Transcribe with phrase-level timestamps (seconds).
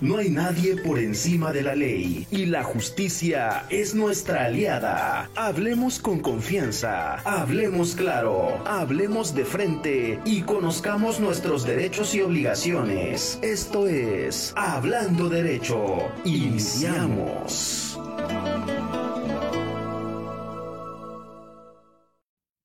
[0.00, 5.28] No hay nadie por encima de la ley y la justicia es nuestra aliada.
[5.36, 13.38] Hablemos con confianza, hablemos claro, hablemos de frente y conozcamos nuestros derechos y obligaciones.
[13.42, 16.10] Esto es Hablando Derecho.
[16.24, 17.98] Iniciamos.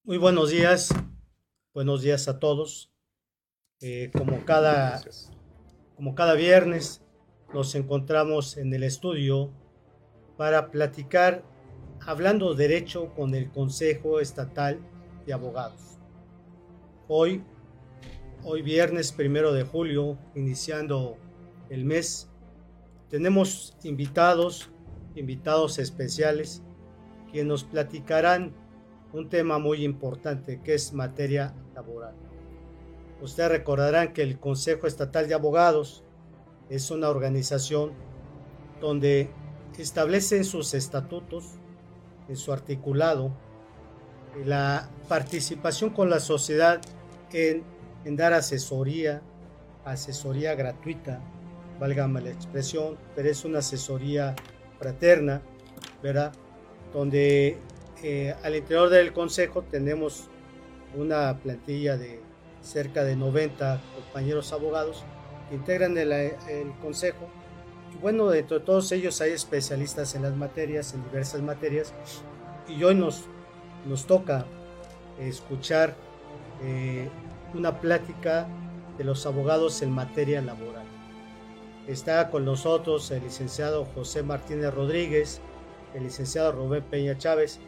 [0.05, 0.87] Muy buenos días,
[1.73, 2.93] buenos días a todos.
[3.81, 5.03] Eh, como, cada,
[5.97, 7.04] como cada viernes,
[7.55, 9.49] nos encontramos en el estudio
[10.35, 11.41] para platicar
[12.05, 14.77] hablando derecho con el Consejo Estatal
[15.25, 15.97] de Abogados.
[17.07, 17.45] Hoy,
[18.43, 21.15] hoy viernes primero de julio, iniciando
[21.69, 22.29] el mes,
[23.09, 24.69] tenemos invitados,
[25.15, 26.61] invitados especiales,
[27.31, 28.53] que nos platicarán
[29.13, 32.15] un tema muy importante que es materia laboral.
[33.21, 36.04] Ustedes recordarán que el Consejo Estatal de Abogados
[36.69, 37.93] es una organización
[38.81, 39.29] donde
[39.77, 41.45] establece en sus estatutos,
[42.27, 43.31] en su articulado,
[44.43, 46.81] la participación con la sociedad
[47.31, 47.63] en,
[48.15, 49.21] dar asesoría,
[49.83, 51.21] asesoría gratuita,
[51.79, 54.35] válgame la expresión, pero es una asesoría
[54.79, 55.41] fraterna,
[56.01, 56.33] ¿verdad?
[56.93, 57.57] Donde
[58.03, 60.29] eh, al interior del consejo tenemos
[60.95, 62.21] una plantilla de
[62.61, 65.03] cerca de 90 compañeros abogados
[65.51, 67.27] integran el, consejo.
[68.01, 71.93] Bueno, dentro de todos ellos hay especialistas en las materias, en diversas materias.
[72.67, 73.25] Y hoy nos,
[73.85, 74.45] nos toca
[75.19, 75.95] escuchar
[76.61, 77.09] eh,
[77.53, 78.47] una plática
[78.97, 80.85] de los abogados en materia laboral.
[81.87, 85.39] Está con nosotros el licenciado José Martínez Rodríguez,
[85.93, 87.59] el licenciado Rubén Peña Chávez,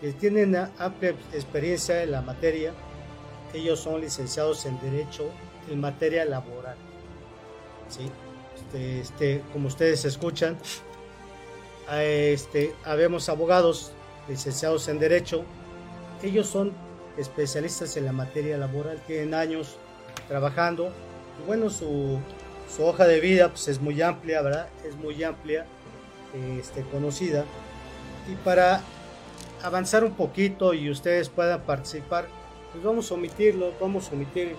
[0.00, 2.72] que tienen amplia experiencia en la materia.
[3.52, 5.30] Ellos son licenciados en Derecho
[5.70, 6.76] en materia laboral.
[7.88, 8.10] ¿Sí?
[8.56, 10.56] Este, este, como ustedes escuchan,
[11.92, 13.92] este, habemos abogados
[14.28, 15.44] licenciados en Derecho.
[16.22, 16.72] Ellos son
[17.16, 19.76] especialistas en la materia laboral, tienen años
[20.28, 20.92] trabajando.
[21.42, 22.18] Y bueno, su,
[22.74, 24.68] su hoja de vida pues, es muy amplia, ¿verdad?
[24.84, 25.66] Es muy amplia,
[26.58, 27.44] este, conocida.
[28.30, 28.80] Y para
[29.62, 32.26] avanzar un poquito y ustedes puedan participar,
[32.72, 34.56] pues vamos a omitirlo, vamos a omitir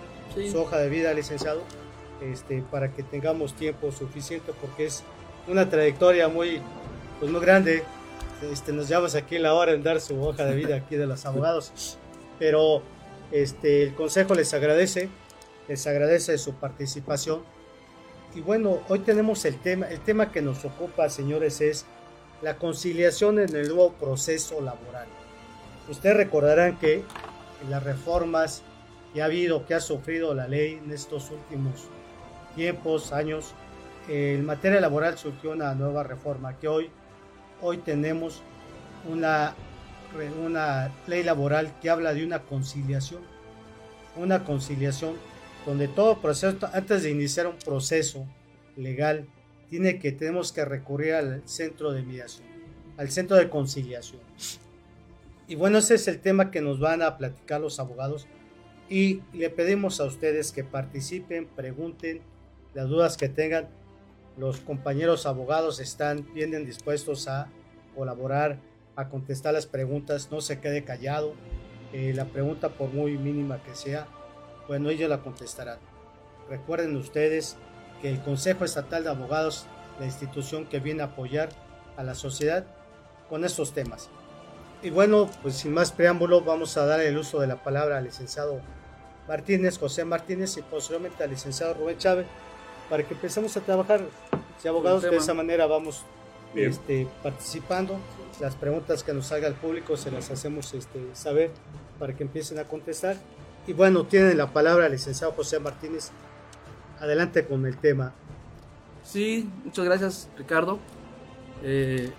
[0.50, 1.62] su hoja de vida, licenciado
[2.22, 5.04] este, para que tengamos tiempo suficiente porque es
[5.48, 6.62] una trayectoria muy,
[7.20, 7.84] pues muy grande.
[8.52, 11.26] Este, nos llevamos aquí la hora en dar su hoja de vida aquí de los
[11.26, 11.98] abogados,
[12.40, 12.82] pero
[13.32, 15.10] este, el consejo les agradece,
[15.68, 17.42] les agradece su participación.
[18.36, 21.86] Y bueno, hoy tenemos el tema, el tema que nos ocupa, señores, es
[22.42, 25.08] la conciliación en el nuevo proceso laboral.
[25.90, 27.04] Ustedes recordarán que
[27.64, 28.62] en las reformas
[29.14, 31.88] que ha habido, que ha sufrido la ley en estos últimos
[32.58, 33.54] tiempos, años,
[34.10, 36.90] en materia laboral surgió una nueva reforma que hoy,
[37.62, 38.42] hoy tenemos
[39.10, 39.54] una,
[40.44, 43.22] una ley laboral que habla de una conciliación,
[44.16, 45.14] una conciliación
[45.68, 48.26] donde todo proceso, antes de iniciar un proceso
[48.76, 49.28] legal,
[49.70, 52.48] tiene que, tenemos que recurrir al centro de mediación,
[52.98, 54.22] al centro de conciliación.
[55.48, 58.26] Y bueno, ese es el tema que nos van a platicar los abogados
[58.90, 62.22] y le pedimos a ustedes que participen, pregunten,
[62.74, 63.68] las dudas que tengan,
[64.38, 67.50] los compañeros abogados están bien dispuestos a
[67.96, 68.60] colaborar,
[68.96, 71.34] a contestar las preguntas, no se quede callado.
[71.94, 74.08] La pregunta, por muy mínima que sea,
[74.68, 75.80] bueno, ellos la contestarán.
[76.50, 77.58] Recuerden ustedes
[78.02, 79.66] que el Consejo Estatal de Abogados,
[80.00, 81.50] la institución que viene a apoyar
[81.96, 82.66] a la sociedad
[83.30, 84.10] con estos temas.
[84.84, 88.04] Y bueno, pues sin más preámbulo, vamos a dar el uso de la palabra al
[88.04, 88.62] licenciado
[89.28, 92.28] Martínez, José Martínez, y posteriormente al licenciado Rubén Chávez,
[92.90, 94.02] para que empecemos a trabajar.
[94.62, 96.04] Si abogados de esa manera vamos
[96.56, 98.00] este, participando.
[98.40, 101.52] Las preguntas que nos haga el público se las hacemos este, saber
[102.00, 103.18] para que empiecen a contestar.
[103.66, 106.12] Y bueno, tienen la palabra el licenciado José Martínez.
[107.00, 108.14] Adelante con el tema.
[109.04, 110.80] Sí, muchas gracias Ricardo.
[111.64, 112.12] Eh,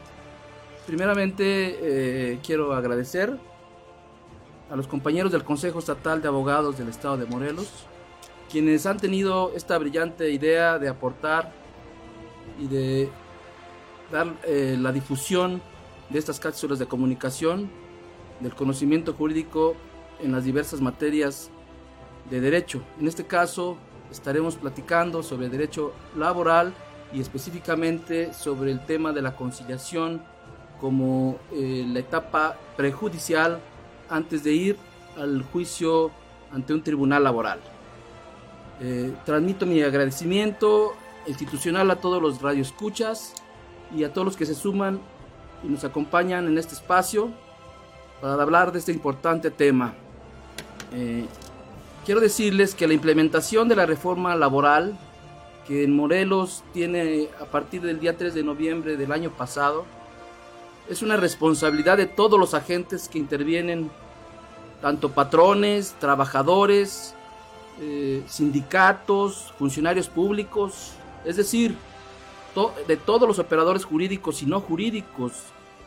[0.87, 1.79] primeramente
[2.33, 3.37] eh, quiero agradecer
[4.71, 7.87] a los compañeros del Consejo Estatal de Abogados del Estado de Morelos
[8.51, 11.53] quienes han tenido esta brillante idea de aportar
[12.59, 13.11] y de
[14.11, 15.61] dar eh, la difusión
[16.09, 17.71] de estas cápsulas de comunicación,
[18.41, 19.75] del conocimiento jurídico
[20.21, 21.51] en las diversas materias
[22.31, 22.83] de derecho.
[22.99, 23.77] En este caso
[24.11, 26.73] estaremos platicando sobre derecho laboral
[27.13, 30.23] y específicamente sobre el tema de la conciliación
[30.81, 33.61] como eh, la etapa prejudicial
[34.09, 34.77] antes de ir
[35.19, 36.11] al juicio
[36.53, 37.61] ante un tribunal laboral.
[38.81, 40.95] Eh, transmito mi agradecimiento
[41.27, 43.35] institucional a todos los radioescuchas
[43.95, 45.01] y a todos los que se suman
[45.65, 47.31] y nos acompañan en este espacio
[48.21, 49.95] para hablar de este importante tema.
[50.93, 51.27] Eh,
[52.07, 54.97] quiero decirles que la implementación de la reforma laboral
[55.67, 59.85] que en Morelos tiene a partir del día 3 de noviembre del año pasado
[60.89, 63.91] es una responsabilidad de todos los agentes que intervienen,
[64.81, 67.15] tanto patrones, trabajadores,
[67.81, 70.93] eh, sindicatos, funcionarios públicos,
[71.25, 71.77] es decir,
[72.87, 75.33] de todos los operadores jurídicos y no jurídicos,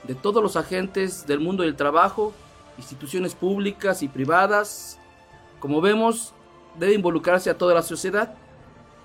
[0.03, 2.33] de todos los agentes del mundo del trabajo,
[2.77, 4.97] instituciones públicas y privadas.
[5.59, 6.33] Como vemos,
[6.79, 8.33] debe involucrarse a toda la sociedad.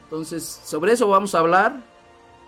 [0.04, 1.82] Entonces, sobre eso vamos a hablar.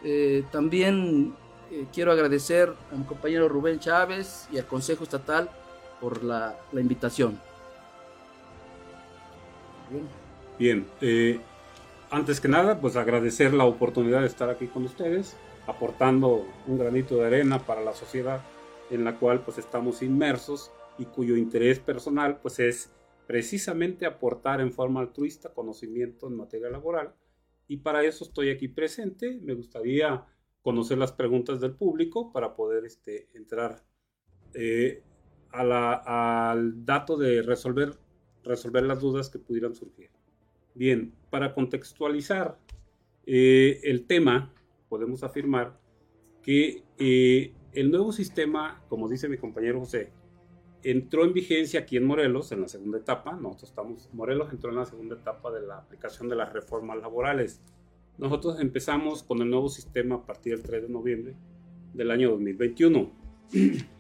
[0.05, 1.35] Eh, también
[1.71, 5.51] eh, quiero agradecer a mi compañero Rubén Chávez y al Consejo Estatal
[6.01, 7.39] por la, invitación.
[9.91, 10.07] Bien,
[10.61, 11.41] eh,
[12.11, 17.17] antes que nada, pues agradecer la oportunidad de estar aquí con ustedes, aportando un granito
[17.17, 18.41] de arena para la sociedad
[18.91, 22.91] en la cual pues estamos inmersos y cuyo interés personal pues es
[23.27, 27.15] precisamente aportar en forma altruista conocimiento en materia laboral
[27.69, 29.39] y para eso estoy aquí presente.
[29.43, 30.25] Me gustaría
[30.63, 33.85] conocer las preguntas del público para poder este, entrar
[34.55, 35.03] eh,
[35.53, 37.99] al dato de resolver,
[38.43, 40.11] resolver las dudas que pudieran surgir.
[40.79, 42.57] Bien, para contextualizar
[43.27, 44.55] eh, el tema,
[44.89, 45.77] podemos afirmar
[46.41, 50.13] que eh, el nuevo sistema, como dice mi compañero José,
[50.85, 53.33] entró en vigencia aquí en Morelos en la segunda etapa.
[53.33, 57.61] Nosotros estamos, Morelos entró en la segunda etapa de la aplicación de las reformas laborales.
[58.17, 61.35] Nosotros empezamos con el nuevo sistema a partir del 3 de noviembre
[61.93, 63.13] del año 2021.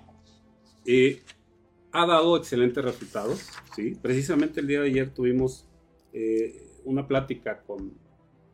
[0.90, 1.20] Eh,
[1.92, 3.46] ha dado excelentes resultados.
[3.76, 3.94] ¿sí?
[4.00, 5.68] Precisamente el día de ayer tuvimos
[6.14, 7.92] eh, una plática con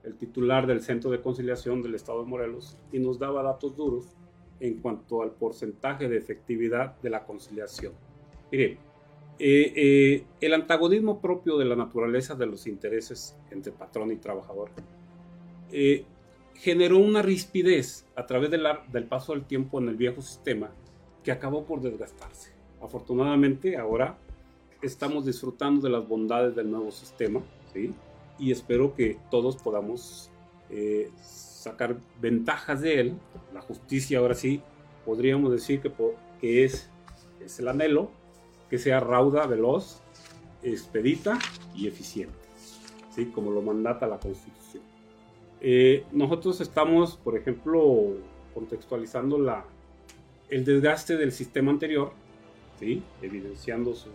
[0.03, 4.07] el titular del Centro de Conciliación del Estado de Morelos y nos daba datos duros
[4.61, 7.93] en cuanto al porcentaje de efectividad de la conciliación.
[8.51, 8.79] Miren,
[9.39, 14.71] eh, eh, el antagonismo propio de la naturaleza de los intereses entre patrón y trabajador
[15.73, 16.05] eh,
[16.55, 20.71] generó una rispidez a través del paso del tiempo en el viejo sistema
[21.23, 22.53] que acabó por desgastarse.
[22.81, 24.19] Afortunadamente ahora
[24.83, 27.41] estamos disfrutando de las bondades del nuevo sistema,
[27.73, 27.93] ¿sí?
[28.39, 30.31] Y espero que todos podamos
[30.71, 33.15] eh, sacar ventajas de él.
[33.53, 34.63] La justicia ahora sí
[35.05, 35.93] podríamos decir que,
[36.41, 36.91] que es,
[37.45, 38.11] es el anhelo,
[38.71, 40.03] que sea rauda, veloz,
[40.63, 41.39] expedita
[41.75, 42.35] y eficiente,
[43.15, 43.27] ¿sí?
[43.27, 44.83] como lo mandata la Constitución.
[45.61, 48.15] Eh, nosotros estamos, por ejemplo,
[48.53, 49.65] contextualizando la,
[50.49, 52.13] el desgaste del sistema anterior,
[52.79, 53.03] ¿sí?
[53.23, 54.11] evidenciando su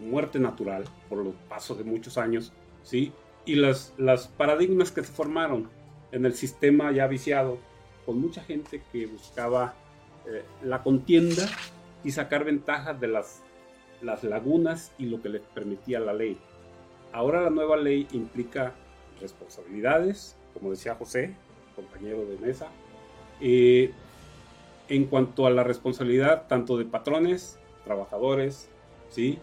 [0.00, 2.52] muerte natural por los pasos de muchos años,
[2.82, 3.12] ¿sí?
[3.44, 5.68] Y las, las paradigmas que se formaron
[6.12, 7.58] en el sistema ya viciado,
[8.06, 9.74] con mucha gente que buscaba
[10.26, 11.48] eh, la contienda
[12.02, 13.42] y sacar ventajas de las,
[14.02, 16.38] las lagunas y lo que le permitía la ley.
[17.12, 18.74] Ahora la nueva ley implica
[19.20, 21.34] responsabilidades, como decía José,
[21.76, 22.68] compañero de mesa,
[23.40, 23.92] eh,
[24.88, 28.68] en cuanto a la responsabilidad tanto de patrones, trabajadores,
[29.08, 29.38] ¿sí?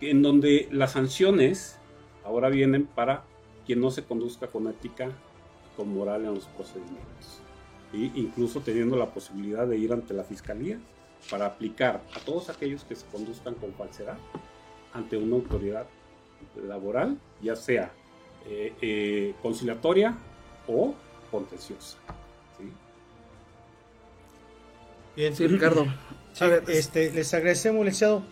[0.00, 1.78] En donde las sanciones
[2.24, 3.24] ahora vienen para
[3.66, 7.40] quien no se conduzca con ética y con moral en los procedimientos.
[7.92, 10.78] Y incluso teniendo la posibilidad de ir ante la fiscalía
[11.30, 14.18] para aplicar a todos aquellos que se conduzcan con falsedad
[14.92, 15.86] ante una autoridad
[16.66, 17.92] laboral, ya sea
[18.46, 20.16] eh, eh, conciliatoria
[20.66, 20.94] o
[21.30, 21.98] contenciosa.
[25.16, 25.86] Bien, sí, Ricardo.
[26.66, 28.24] este, les agradecemos, licenciado,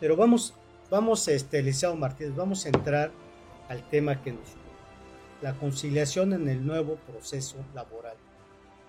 [0.00, 0.54] pero vamos
[0.88, 3.10] Vamos, este, Eliseo Martínez, vamos a entrar
[3.68, 4.54] al tema que nos
[5.42, 8.16] la conciliación en el nuevo proceso laboral.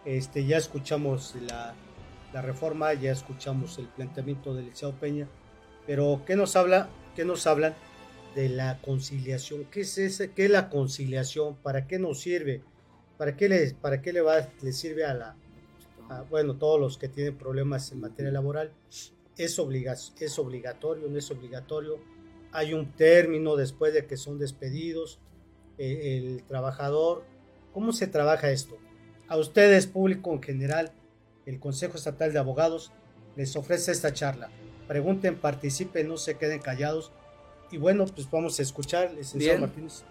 [0.06, 1.74] Este, ya escuchamos la,
[2.34, 5.27] la reforma, ya escuchamos el planteamiento del Eliseo Peña,
[5.88, 6.88] pero ¿qué nos habla?
[7.16, 7.74] ¿Qué nos hablan
[8.36, 9.66] de la conciliación?
[9.66, 10.32] ¿Qué es ese?
[10.32, 11.56] ¿Qué es la conciliación?
[11.56, 12.62] ¿Para qué nos sirve?
[13.18, 15.36] ¿Para qué le, para qué le va, le sirve a la,
[16.30, 18.72] bueno, todos los que tienen problemas en materia laboral?
[19.38, 19.60] Es,
[20.20, 22.00] es obligatorio, no es obligatorio.
[22.51, 25.20] Hay un término después de que son despedidos
[25.77, 27.24] eh, el trabajador.
[27.74, 28.77] ¿Cómo se trabaja esto?
[29.27, 30.91] A ustedes, público en general,
[31.46, 32.91] el Consejo Estatal de Abogados
[33.36, 34.50] les ofrece esta charla.
[34.88, 37.12] Pregunten, participen, no se queden callados.
[37.72, 40.03] Y bueno, pues vamos a escuchar, licenciado Martínez.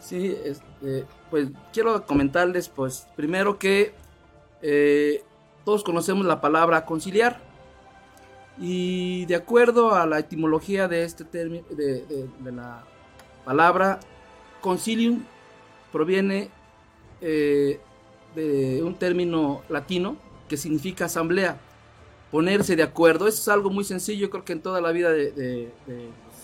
[0.00, 3.92] Sí, este, pues quiero comentarles, pues primero que
[4.60, 5.22] eh,
[5.64, 7.40] todos conocemos la palabra conciliar.
[8.58, 12.84] Y de acuerdo a la etimología de este término, de, la
[13.44, 14.00] palabra
[14.60, 15.22] concilium,
[15.92, 16.50] proviene
[17.20, 17.80] eh,
[18.34, 20.16] de un término latino
[20.48, 21.58] que significa asamblea,
[22.30, 23.28] ponerse de acuerdo.
[23.28, 25.72] Es algo muy sencillo, creo que en toda la vida de, de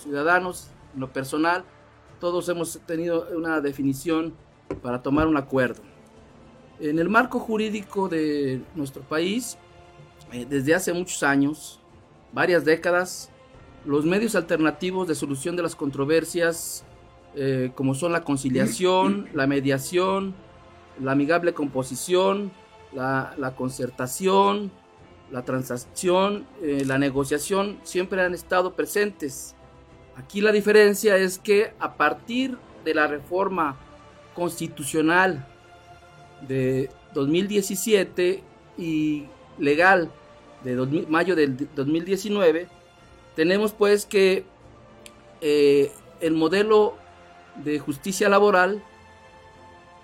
[0.03, 1.65] ciudadanos, en lo personal,
[2.21, 4.35] todos hemos tenido una definición
[4.83, 5.83] para tomar un acuerdo.
[6.81, 9.57] En el marco jurídico de nuestro país,
[10.33, 11.81] eh, desde hace muchos años,
[12.33, 13.31] varias décadas,
[13.85, 16.85] los medios alternativos de solución de las controversias,
[17.35, 20.35] eh, como son la conciliación, la mediación,
[21.01, 22.53] la amigable composición,
[22.93, 24.71] la, concertación,
[25.31, 29.55] la transacción, eh, la negociación, siempre han estado presentes.
[30.17, 33.77] Aquí la diferencia es que a partir de la reforma
[34.35, 35.47] constitucional
[36.47, 38.43] de 2017
[38.77, 39.25] y
[39.59, 40.11] legal
[40.65, 42.69] de mayo del 2019,
[43.35, 44.45] tenemos pues que
[45.41, 46.95] eh, el modelo
[47.57, 48.83] de justicia laboral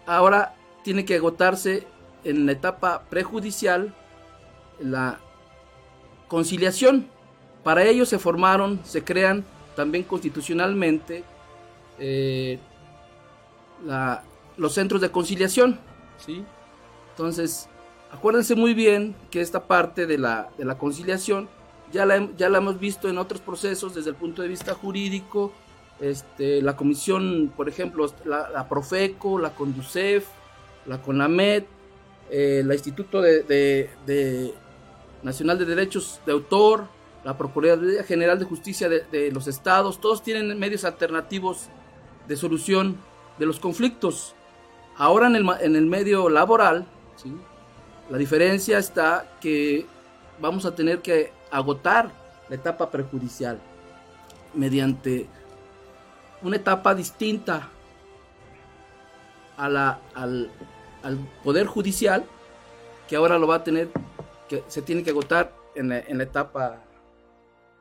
[0.06, 1.86] ahora tiene que agotarse
[2.24, 3.94] en la etapa prejudicial,
[4.80, 5.20] la
[6.28, 7.08] conciliación.
[7.62, 9.44] Para ello se formaron, se crean
[9.76, 11.24] también constitucionalmente
[11.98, 12.58] eh,
[14.56, 15.78] los centros de conciliación.
[16.18, 16.44] ¿sí?
[17.10, 17.68] Entonces,
[18.12, 21.48] acuérdense muy bien que esta parte de la, de la conciliación
[21.92, 25.52] ya la, ya la hemos visto en otros procesos desde el punto de vista jurídico.
[26.00, 30.26] Este, la comisión, por ejemplo, la, Profeco, la Conducef,
[30.86, 31.64] la CONAMED,
[32.30, 34.54] eh, la Instituto de,
[35.22, 36.86] Nacional de Derechos de Autor,
[37.24, 41.68] la Procuraduría General de Justicia de, los estados, todos tienen medios alternativos
[42.28, 42.96] de solución
[43.38, 44.34] de los conflictos.
[44.96, 46.86] Ahora en el, en el medio laboral,
[48.10, 49.86] la diferencia está que
[50.40, 52.10] vamos a tener que agotar
[52.48, 53.58] la etapa prejudicial
[54.54, 55.26] mediante
[56.42, 57.70] una etapa distinta
[59.56, 60.50] a la, al,
[61.42, 62.24] Poder Judicial,
[63.08, 63.88] que ahora lo va a tener,
[64.48, 66.84] que se tiene que agotar en la, en la etapa,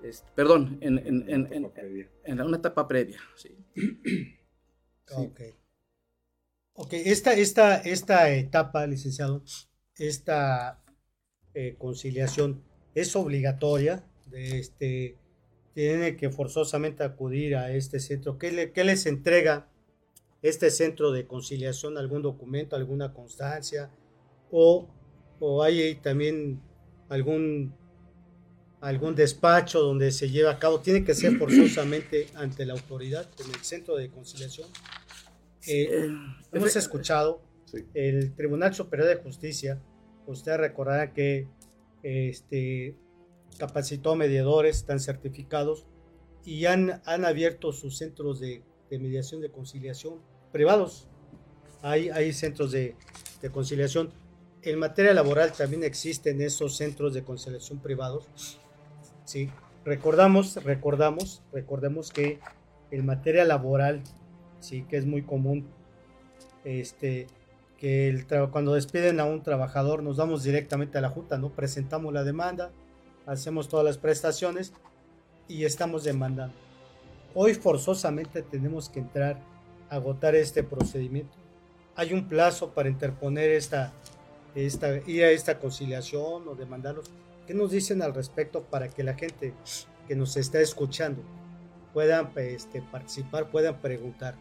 [0.03, 1.71] este, perdón, en, en, en,
[2.23, 3.19] en, una etapa previa.
[3.35, 3.57] Sí.
[5.11, 5.41] Ok.
[6.73, 9.43] Ok, esta, esta, esta etapa, licenciado,
[9.99, 10.83] esta
[11.53, 12.63] eh, conciliación
[12.95, 15.17] es obligatoria, de este,
[15.73, 18.37] tiene que forzosamente acudir a este centro.
[18.37, 19.69] ¿Qué, le, les entrega
[20.41, 21.97] este centro de conciliación?
[21.97, 23.91] ¿Algún documento, alguna constancia?
[24.51, 24.87] ¿O,
[25.39, 26.61] o hay también
[27.09, 27.73] algún,
[28.81, 30.79] algún despacho donde se lleva a cabo?
[30.79, 34.67] Tiene que ser forzosamente ante la autoridad, en el centro de conciliación.
[35.67, 36.09] Eh,
[36.51, 37.41] hemos escuchado
[37.93, 39.81] el Tribunal Superior de Justicia,
[40.25, 41.47] usted recordará que
[42.03, 42.95] este,
[43.57, 45.85] capacitó mediadores, están certificados
[46.45, 50.21] y han, han abierto sus centros de, mediación de conciliación
[50.51, 51.07] privados.
[51.81, 52.95] Hay, hay centros de,
[53.51, 54.11] conciliación.
[54.61, 58.59] En materia laboral también existen esos centros de conciliación privados.
[59.25, 59.49] Sí,
[59.85, 62.39] recordamos, recordamos, recordemos que
[62.91, 64.01] en materia laboral
[64.59, 65.67] sí que es muy común
[66.63, 67.27] este
[67.77, 71.49] que el cuando despiden a un trabajador nos vamos directamente a la junta, ¿no?
[71.49, 72.71] Presentamos la demanda,
[73.25, 74.73] hacemos todas las prestaciones
[75.47, 76.55] y estamos demandando.
[77.33, 79.39] Hoy forzosamente tenemos que entrar
[79.89, 81.37] a agotar este procedimiento.
[81.95, 83.93] Hay un plazo para interponer esta,
[84.55, 87.11] esta, ir a esta conciliación o demandarlos.
[87.45, 89.53] ¿Qué nos dicen al respecto para que la gente
[90.07, 91.21] que nos está escuchando
[91.93, 94.35] puedan este, participar, puedan preguntar?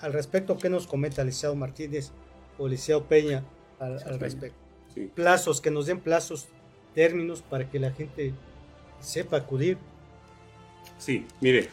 [0.00, 2.12] al respecto, ¿qué nos comenta Liceo Martínez
[2.60, 3.42] o Liceo Peña
[3.78, 4.56] al, respecto?
[5.14, 6.48] Plazos, que nos den plazos,
[6.94, 8.32] términos para que la gente
[9.00, 9.78] sepa acudir.
[10.98, 11.68] Sí, mire,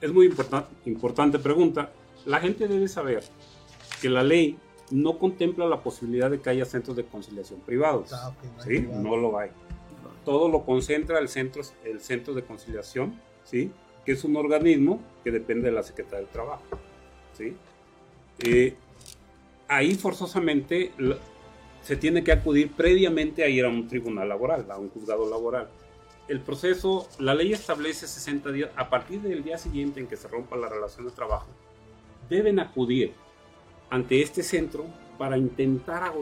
[0.00, 0.32] es muy
[0.86, 1.92] importante pregunta.
[2.24, 3.22] La gente debe saber
[4.00, 4.58] que la ley
[4.90, 8.12] no contempla la posibilidad de que haya centros de conciliación privados.
[8.12, 8.32] Ah,
[8.64, 8.80] ¿sí?
[8.80, 9.50] No lo hay.
[10.24, 13.70] Todo lo concentra el centro, el centro de conciliación, ¿sí?
[14.04, 16.62] que es un organismo que depende de la Secretaría del Trabajo.
[17.36, 17.56] ¿sí?
[18.40, 18.74] Eh,
[19.70, 20.90] ahí forzosamente
[21.82, 25.70] se tiene que acudir previamente a ir a un tribunal laboral, a un juzgado laboral.
[26.28, 30.28] El proceso, la ley establece 60 días, a partir del día siguiente en que se
[30.28, 31.46] rompa la relación de trabajo,
[32.28, 33.12] deben acudir
[33.90, 34.86] ante este centro
[35.16, 36.12] para intentar,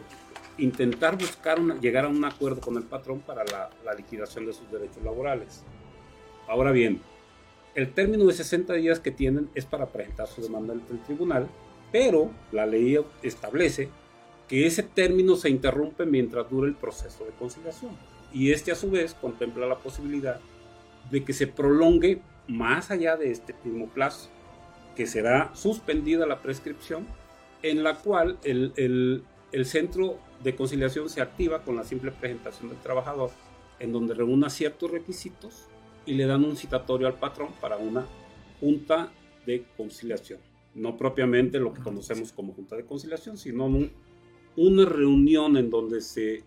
[0.58, 4.70] intentar buscar llegar a un acuerdo con el patrón para la, la liquidación de sus
[4.70, 5.64] derechos laborales.
[6.46, 7.00] Ahora bien,
[7.74, 11.48] el término de 60 días que tienen es para presentar su demanda ante el tribunal
[11.92, 13.88] pero la ley establece
[14.48, 17.92] que ese término se interrumpe mientras dure el proceso de conciliación.
[18.32, 20.40] Y este a su vez contempla la posibilidad
[21.10, 24.30] de que se prolongue más allá de este mismo plazo,
[24.96, 27.06] que será suspendida la prescripción,
[27.62, 28.72] en la cual el,
[29.52, 33.30] el centro de conciliación se activa con la simple presentación del trabajador,
[33.80, 35.66] en donde reúna ciertos requisitos
[36.06, 38.06] y le dan un citatorio al patrón para una
[38.60, 39.10] junta
[39.46, 40.40] de conciliación.
[40.78, 43.68] No propiamente lo que conocemos como junta de conciliación, sino
[44.56, 46.42] una reunión en donde se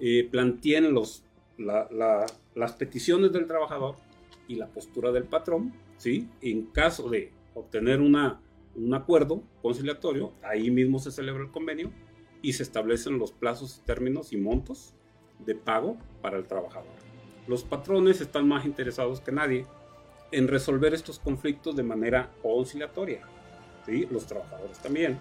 [0.00, 1.22] eh, planteen los,
[1.58, 3.96] las peticiones del trabajador
[4.48, 6.28] y la postura del patrón, ¿sí?
[6.40, 8.40] En caso de obtener una,
[8.74, 11.92] un acuerdo conciliatorio, ahí mismo se celebra el convenio
[12.42, 14.94] y se establecen los plazos, términos y montos
[15.44, 16.92] de pago para el trabajador.
[17.46, 19.66] Los patrones están más interesados que nadie
[20.32, 23.22] en resolver estos conflictos de manera conciliatoria,
[23.86, 24.06] ¿sí?
[24.10, 25.18] Los trabajadores también,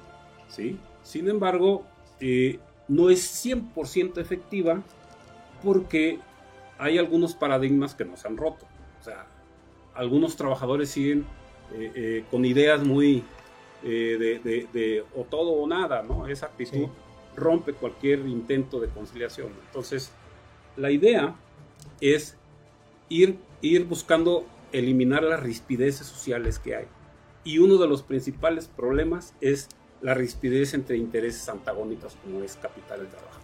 [0.48, 0.78] ¿sí?
[1.04, 1.86] Sin embargo,
[2.20, 4.82] eh, no es 100% efectiva
[5.64, 6.20] porque
[6.78, 8.66] hay algunos paradigmas que no se han roto.
[9.00, 9.28] O sea,
[9.94, 11.26] algunos trabajadores siguen
[11.74, 13.24] eh, eh, con ideas muy
[13.84, 16.28] de, o todo o nada, ¿no?
[16.28, 16.88] Esa actitud
[17.36, 19.50] rompe cualquier intento de conciliación.
[19.68, 20.12] Entonces,
[20.78, 21.36] la idea
[22.00, 22.38] es
[23.10, 26.86] ir, ir buscando eliminar las rispideces sociales que hay.
[27.44, 29.70] Y uno de los principales problemas es
[30.02, 33.40] la rispidez entre intereses antagónicos como es capital y trabajo.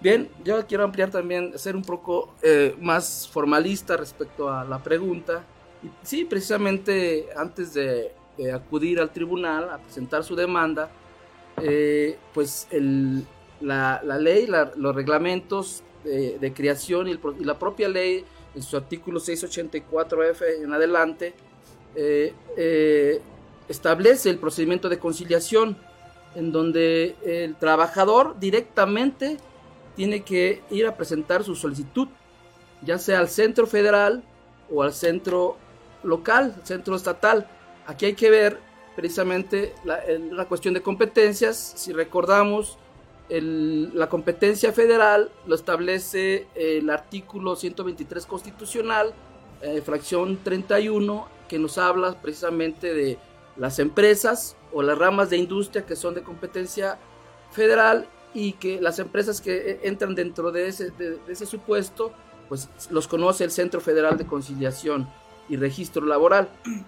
[0.00, 5.44] Bien, yo quiero ampliar también, ser un poco eh, más formalista respecto a la pregunta.
[6.02, 8.12] sí, precisamente antes de,
[8.54, 10.90] acudir al tribunal a presentar su demanda,
[11.60, 12.68] eh, pues
[13.60, 20.72] la, ley, los reglamentos de, creación y, la propia ley en su artículo 684F en
[20.72, 21.34] adelante,
[21.94, 23.20] eh,
[23.68, 25.76] establece el procedimiento de conciliación,
[26.34, 29.38] en donde el trabajador directamente
[29.96, 32.08] tiene que ir a presentar su solicitud,
[32.82, 34.22] ya sea al centro federal
[34.70, 35.56] o al centro
[36.02, 37.48] local, centro estatal.
[37.86, 38.60] Aquí hay que ver
[38.94, 41.56] precisamente la, cuestión de competencias.
[41.76, 42.78] Si recordamos,
[43.28, 49.14] la competencia federal lo establece el artículo 123 constitucional,
[49.62, 53.18] eh, fracción 31, que nos habla precisamente de
[53.56, 56.98] las empresas o las ramas de industria que son de competencia
[57.50, 62.12] federal y que las empresas que eh, entran dentro de ese, supuesto,
[62.48, 65.08] pues los conoce el Centro Federal de Conciliación
[65.48, 66.48] y Registro Laboral.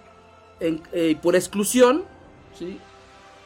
[0.62, 2.04] En, eh, por exclusión,
[2.54, 2.78] ¿sí?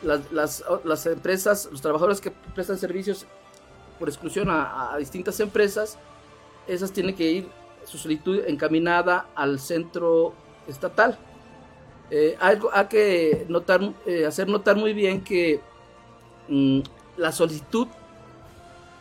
[0.02, 3.24] las, empresas, los trabajadores que prestan servicios
[4.00, 5.96] por exclusión a, a distintas empresas,
[6.66, 7.48] esas tienen que ir
[7.84, 10.34] su solicitud encaminada al centro
[10.68, 11.18] estatal
[12.10, 15.60] eh, algo hay que notar, eh, hacer notar muy bien que
[16.48, 16.80] mm,
[17.16, 17.88] la solicitud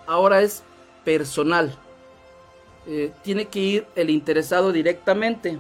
[0.08, 0.64] ahora es
[1.04, 1.76] personal.
[2.88, 5.58] Eh, tiene que ir el interesado directamente.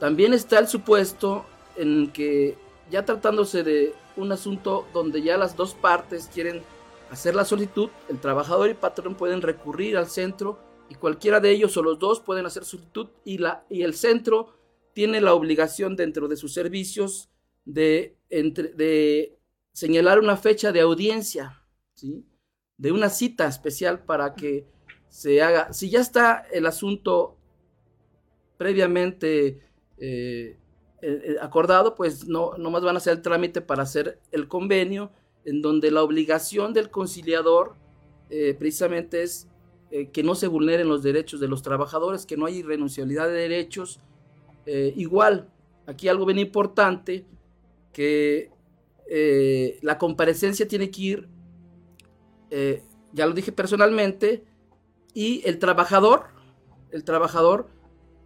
[0.00, 1.44] También está el supuesto
[1.76, 2.56] en que
[2.90, 6.62] ya tratándose de un asunto donde ya las dos partes quieren
[7.10, 11.76] hacer la solicitud, el trabajador y patrón pueden recurrir al centro y cualquiera de ellos
[11.76, 14.61] o los dos pueden hacer solicitud y, la, y el centro
[14.92, 17.30] tiene la obligación dentro de sus servicios
[17.64, 18.16] de,
[19.72, 21.62] señalar una fecha de audiencia,
[21.94, 22.26] ¿sí?
[22.76, 24.66] de una cita especial para que
[25.08, 27.36] se haga, si ya está el asunto
[28.56, 29.60] previamente
[29.98, 30.58] eh,
[31.02, 35.12] eh, acordado, pues no, no más van a hacer el trámite para hacer el convenio,
[35.44, 37.74] en donde la obligación del conciliador
[38.30, 39.48] eh, precisamente es
[40.14, 44.00] que no se vulneren los derechos de los trabajadores, que no haya irrenunciabilidad de derechos,
[44.66, 45.50] eh, igual,
[45.86, 47.24] aquí algo bien importante,
[47.92, 48.50] que
[49.08, 51.28] eh, la comparecencia tiene que ir,
[52.50, 54.44] eh, ya lo dije personalmente,
[55.14, 56.24] y el trabajador,
[56.90, 57.68] el trabajador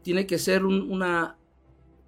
[0.03, 1.37] tiene que ser una,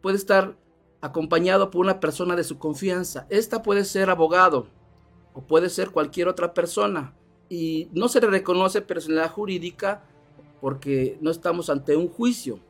[0.01, 0.57] puede estar
[1.01, 3.27] acompañado por una persona de su confianza.
[3.31, 4.69] Esta puede ser abogado
[5.35, 7.15] o puede ser cualquier otra persona
[7.49, 10.05] y no se le reconoce personalidad jurídica
[10.61, 12.61] porque no estamos ante un juicio.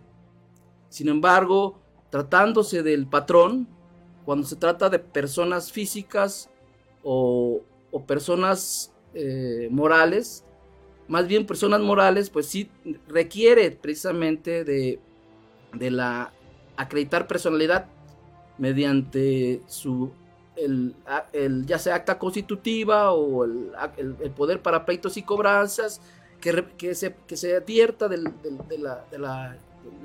[0.89, 1.79] Sin embargo,
[2.11, 3.69] tratándose del patrón,
[4.25, 6.51] cuando se trata de personas físicas
[7.03, 7.63] o,
[8.07, 10.45] personas eh, morales,
[11.09, 12.71] más bien personas morales, pues sí
[13.09, 15.01] requiere precisamente de,
[15.73, 16.33] la
[16.77, 17.87] acreditar personalidad
[18.59, 20.13] mediante su
[20.57, 20.95] el,
[21.67, 23.73] ya sea acta constitutiva o el,
[24.37, 26.01] poder para pleitos y cobranzas
[26.41, 28.19] que, que, se, que advierta de,
[28.79, 29.57] la, la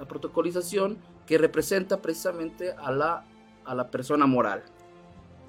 [0.07, 3.25] protocolización que representa precisamente a la,
[3.65, 4.63] a la persona moral.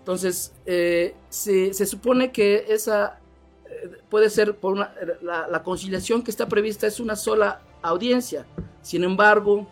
[0.05, 3.21] Entonces, eh, se, supone que esa
[3.65, 8.47] eh, puede ser por una, la, conciliación que está prevista es una sola audiencia.
[8.83, 9.67] Sin embargo,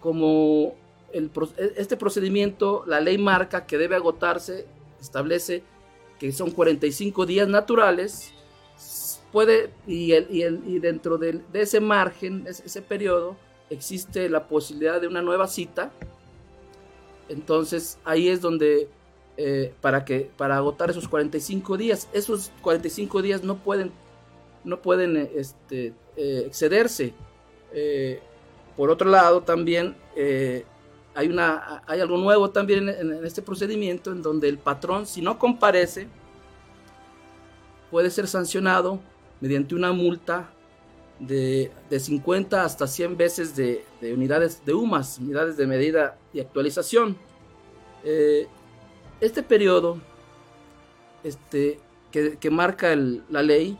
[0.00, 0.74] como
[1.12, 4.66] este procedimiento, la ley marca que debe agotarse,
[5.00, 5.64] establece
[6.20, 8.32] que son 45 días naturales,
[9.32, 13.36] puede, y, el, y, el, y dentro de, de, ese margen, ese, ese periodo,
[13.70, 15.90] existe la posibilidad de una nueva cita.
[17.28, 18.88] Entonces ahí es donde
[19.36, 23.92] eh, para que para agotar esos 45 días, esos 45 días no pueden
[24.64, 27.14] no pueden este, eh, excederse.
[27.72, 28.20] Eh,
[28.76, 29.96] por otro lado, también
[31.14, 35.38] hay, una, hay algo nuevo también en, este procedimiento en donde el patrón, si no
[35.38, 36.08] comparece,
[37.90, 38.98] puede ser sancionado
[39.40, 40.50] mediante una multa
[41.18, 46.40] de, de 50 hasta 100 veces de, de, unidades de UMAS, unidades de medida y
[46.40, 47.16] actualización.
[48.04, 48.46] Eh,
[49.20, 49.98] este periodo
[51.24, 53.78] este, que, que marca el, la ley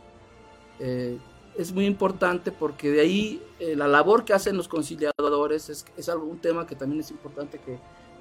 [0.79, 1.17] eh,
[1.57, 6.09] es muy importante porque de ahí eh, la labor que hacen los conciliadores es, es
[6.09, 7.79] algo, un tema que también es importante que,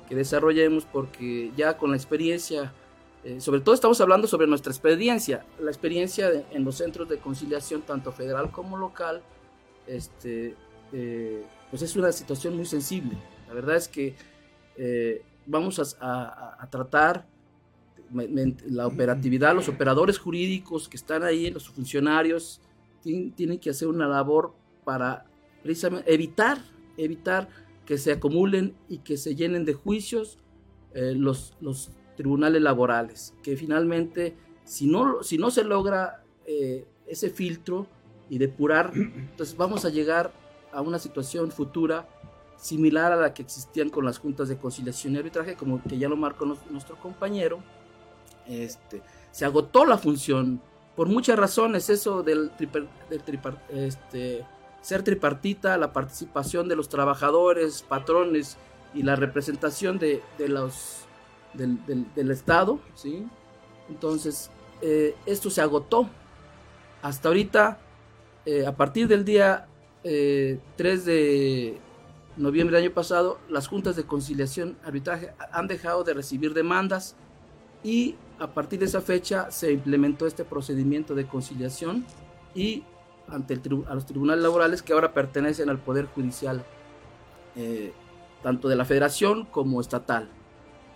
[0.09, 2.72] que desarrollemos porque ya con la experiencia,
[3.26, 7.82] eh, sobre todo estamos hablando sobre nuestra experiencia, la experiencia en los centros de conciliación,
[7.82, 9.20] tanto federal como local,
[9.88, 10.54] este,
[10.92, 13.18] eh, pues es una situación muy sensible.
[13.48, 14.14] La verdad es que
[14.76, 17.26] eh, vamos a, tratar
[18.12, 22.60] la operatividad, los operadores jurídicos que están ahí, los funcionarios,
[23.02, 25.26] tienen, tienen que hacer una labor para
[25.64, 26.58] precisamente evitar,
[26.96, 27.48] evitar
[27.86, 30.38] que se acumulen y que se llenen de juicios
[30.94, 37.87] los, los, tribunales laborales, que finalmente, si no, si no se logra eh, ese filtro
[38.29, 40.33] y depurar, entonces vamos a llegar
[40.72, 42.09] a una situación futura
[42.57, 46.09] similar a la que existían con las juntas de conciliación y arbitraje, como que ya
[46.09, 47.61] lo marcó nuestro compañero,
[48.46, 50.61] este, se agotó la función
[50.94, 54.44] por muchas razones, eso del, triper, del tripar, este,
[54.81, 58.57] ser tripartita, la participación de los trabajadores, patrones
[58.94, 61.05] y la representación de, de los,
[61.56, 63.26] del, Estado, ¿sí?
[63.88, 64.50] Entonces,
[64.82, 66.08] eh, esto se agotó.
[67.02, 67.78] Hasta ahorita,
[68.44, 69.68] eh, a partir del día
[70.04, 71.80] eh, 3 de
[72.36, 77.16] noviembre del año pasado, las juntas de conciliación arbitraje han dejado de recibir demandas
[77.82, 82.04] y a partir de esa fecha se implementó este procedimiento de conciliación
[82.54, 82.84] y
[83.28, 86.64] ante el a los tribunales laborales que ahora pertenecen al Poder Judicial,
[87.56, 87.92] eh,
[88.42, 90.28] tanto de la federación como estatal.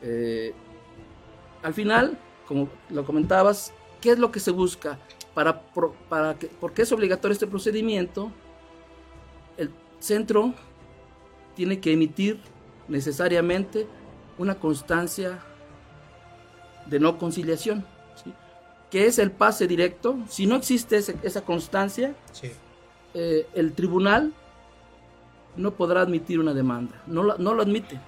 [0.02, 0.52] Eh,
[1.62, 4.98] al final, como lo comentabas, ¿qué es lo que se busca?
[5.34, 5.62] Para,
[6.08, 8.32] para que, ¿Por qué es obligatorio este procedimiento?
[9.56, 10.54] El centro
[11.54, 12.40] tiene que emitir
[12.88, 13.86] necesariamente
[14.38, 15.38] una constancia
[16.86, 17.86] de no conciliación,
[18.22, 18.32] ¿sí?
[18.90, 20.18] que es el pase directo.
[20.28, 22.50] Si no existe ese, esa constancia, sí.
[23.14, 24.32] eh, el tribunal
[25.56, 28.00] no podrá admitir una demanda, no lo, no lo admite.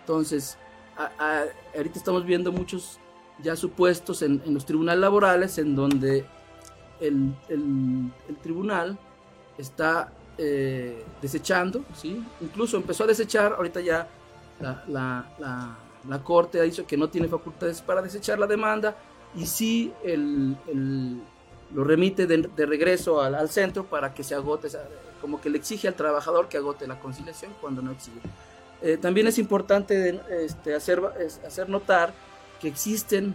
[0.00, 0.58] Entonces,
[0.96, 2.98] ahorita estamos viendo muchos
[3.42, 6.24] ya supuestos en, los tribunales laborales en donde
[7.00, 7.34] el,
[8.42, 8.98] tribunal
[9.58, 12.24] está eh, desechando, ¿sí?
[12.40, 14.08] incluso empezó a desechar, ahorita ya
[14.88, 18.96] la, Corte ha dicho que no tiene facultades para desechar la demanda
[19.34, 19.92] y sí
[21.74, 24.68] lo remite de, regreso al, centro para que se agote,
[25.20, 28.20] como que le exige al trabajador que agote la conciliación cuando no exige.
[28.84, 31.00] Eh, también es importante este, hacer,
[31.46, 32.12] hacer notar
[32.60, 33.34] que existen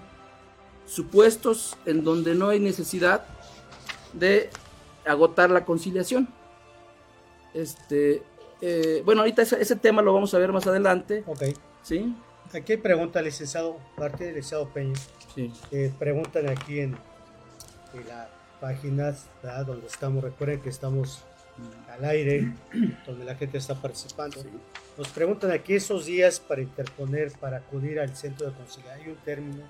[0.86, 3.26] supuestos en donde no hay necesidad
[4.14, 4.52] de
[5.08, 6.30] agotar la conciliación.
[7.56, 8.22] Este,
[8.62, 11.24] eh, bueno, ahorita ese, ese, tema lo vamos a ver más adelante.
[11.26, 11.56] Okay.
[11.82, 12.16] ¿sí?
[12.54, 15.00] Aquí hay preguntas, licenciado, parte del licenciado Peña.
[15.34, 15.52] Sí.
[15.72, 16.96] Eh, preguntan aquí en,
[17.96, 18.30] en la
[18.62, 19.66] página ¿verdad?
[19.66, 20.24] donde estamos.
[20.24, 21.24] Recuerden que estamos
[21.89, 22.54] al aire,
[23.06, 24.41] donde la gente está participando.
[24.41, 24.50] Sí.
[24.98, 29.02] Nos preguntan aquí esos días para interponer, para acudir al centro de conciliación.
[29.02, 29.63] Hay un término,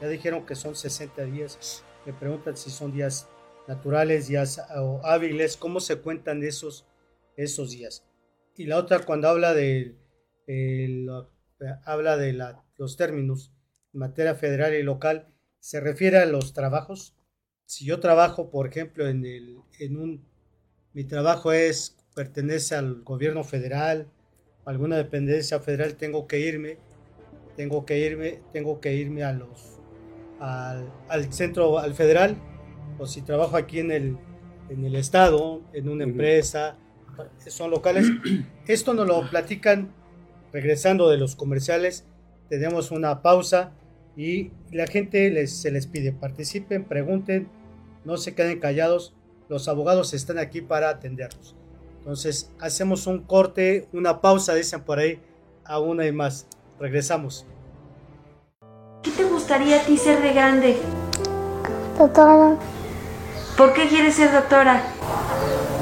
[0.00, 1.82] ya dijeron que son 60 días.
[2.06, 3.28] Me preguntan si son días
[3.66, 6.86] naturales, días o hábiles, cómo se cuentan esos,
[7.36, 8.04] esos días.
[8.56, 9.96] Y la otra, cuando habla de,
[11.84, 13.52] habla de la, los términos
[13.92, 15.28] en materia federal y local,
[15.60, 17.14] se refiere a los trabajos.
[17.66, 20.27] Si yo trabajo, por ejemplo, en, el, en un,
[20.98, 24.08] mi trabajo es, pertenece al gobierno federal,
[24.64, 26.76] alguna dependencia federal, tengo que irme,
[27.56, 29.78] tengo que irme, tengo que irme a los,
[30.40, 32.36] al, al centro, al federal,
[32.98, 34.16] o si trabajo aquí en el,
[34.70, 36.76] en el estado, en una empresa,
[37.46, 38.10] son locales.
[38.66, 39.94] Esto nos lo platican.
[40.52, 42.06] Regresando de los comerciales,
[42.48, 43.70] tenemos una pausa
[44.16, 47.46] y la gente les, se les pide, participen, pregunten,
[48.04, 49.14] no se queden callados,
[49.48, 51.54] los abogados están aquí para atenderlos.
[51.98, 55.20] Entonces, hacemos un corte, una pausa, dicen por ahí,
[55.64, 56.46] a una y más.
[56.80, 57.44] Regresamos.
[59.02, 60.76] ¿Qué te gustaría a ti ser de grande?
[61.98, 62.56] doctora.
[63.56, 64.82] ¿Por qué quieres ser doctora?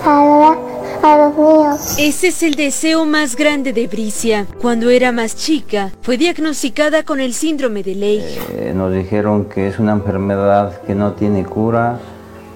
[0.05, 0.59] Ayudar
[1.02, 1.98] a los niños.
[1.98, 4.46] Ese es el deseo más grande de Bricia.
[4.61, 8.38] Cuando era más chica, fue diagnosticada con el síndrome de Leigh.
[8.55, 12.00] Eh, nos dijeron que es una enfermedad que no tiene cura.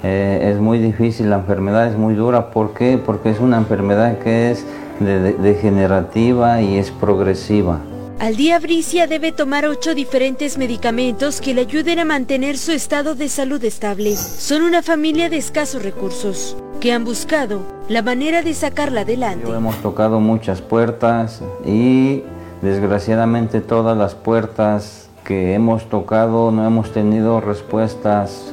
[0.03, 2.51] Eh, es muy difícil, la enfermedad es muy dura.
[2.51, 2.99] ¿Por qué?
[2.99, 4.65] Porque es una enfermedad que es
[4.99, 7.81] de- de- degenerativa y es progresiva.
[8.19, 13.15] Al día Bricia debe tomar ocho diferentes medicamentos que le ayuden a mantener su estado
[13.15, 14.15] de salud estable.
[14.17, 19.47] Son una familia de escasos recursos que han buscado la manera de sacarla adelante.
[19.47, 22.23] Yo hemos tocado muchas puertas y
[22.61, 28.53] desgraciadamente todas las puertas que hemos tocado no hemos tenido respuestas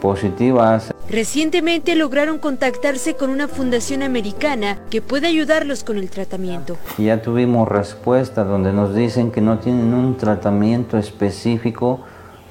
[0.00, 0.92] positivas.
[1.08, 6.76] Recientemente lograron contactarse con una fundación americana que puede ayudarlos con el tratamiento.
[6.98, 12.00] Ya tuvimos respuesta donde nos dicen que no tienen un tratamiento específico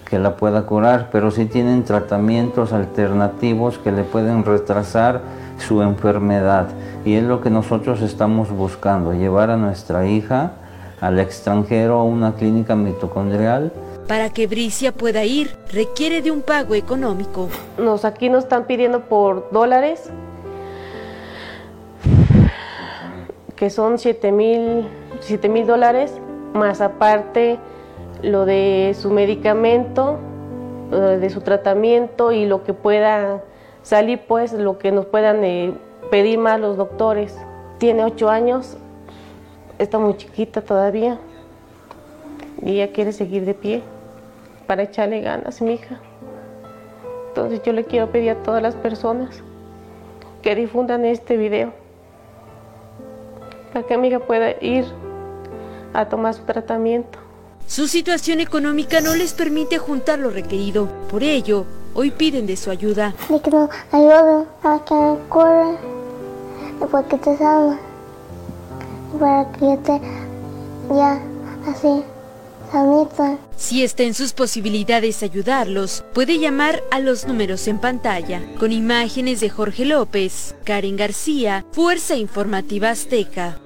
[0.10, 5.21] que la pueda curar, pero sí tienen tratamientos alternativos que le pueden retrasar
[5.60, 6.69] su enfermedad.
[7.03, 10.53] Y es lo que nosotros estamos buscando, llevar a nuestra hija
[11.01, 13.71] al extranjero a una clínica mitocondrial
[14.08, 17.50] Para que Bricia pueda ir, requiere de un pago económico.
[17.78, 20.10] Nos aquí nos están pidiendo por dólares,
[23.58, 24.88] que son 7 mil
[25.67, 26.13] dólares,
[26.54, 27.60] más aparte
[28.22, 30.17] lo de su medicamento,
[30.89, 33.43] de su tratamiento y lo que pueda
[33.84, 35.74] salir, pues lo que nos puedan eh,
[36.10, 37.36] pedir más los doctores.
[37.78, 38.78] Tiene 8 años,
[39.80, 41.20] está muy chiquita todavía
[42.62, 43.84] y ella quiere seguir de pie
[44.67, 45.99] para echarle ganas, mi hija.
[47.30, 49.41] Entonces yo le quiero pedir a todas las personas
[50.41, 51.73] que difundan este video
[53.73, 54.86] para que mi hija pueda ir
[55.93, 57.19] a tomar su tratamiento.
[57.67, 60.88] Su situación económica no les permite juntar lo requerido.
[61.12, 63.13] Por ello, hoy piden de su ayuda.
[63.30, 65.77] Y que nos ayuden a que me cure
[66.82, 67.77] y para que te salga.
[69.13, 70.01] Y para que yo esté
[70.89, 71.19] ya
[71.67, 72.03] así,
[73.56, 79.39] Si está en sus posibilidades ayudarlos, puede llamar a los números en pantalla, con imágenes
[79.39, 83.60] de Jorge López, Karen García, Fuerza Informativa Azteca.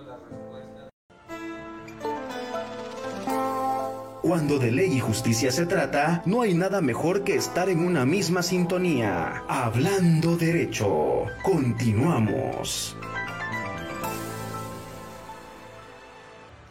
[4.22, 8.06] Cuando de ley y justicia se trata, no hay nada mejor que estar en una
[8.06, 9.44] misma sintonía.
[9.48, 11.26] Hablando derecho.
[11.42, 12.96] Continuamos.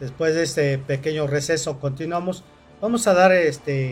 [0.01, 2.43] Después de este pequeño receso, continuamos.
[2.81, 3.91] Vamos a dar este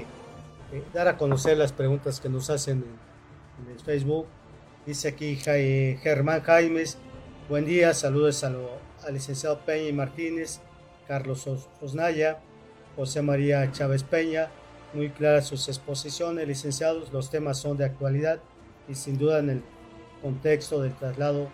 [0.71, 2.83] eh, dar a conocer las preguntas que nos hacen
[3.59, 4.25] en, en el Facebook.
[4.87, 6.97] Dice aquí Jai- Germán Jaimes.
[7.47, 8.47] Buen día, saludos a
[9.05, 10.59] al licenciado Peña y Martínez,
[11.07, 12.39] Carlos Os- Osnaya,
[12.95, 14.49] José María Chávez Peña.
[14.95, 17.13] Muy claras sus exposiciones, licenciados.
[17.13, 18.39] Los temas son de actualidad
[18.87, 19.63] y sin duda en el
[20.23, 21.49] contexto del traslado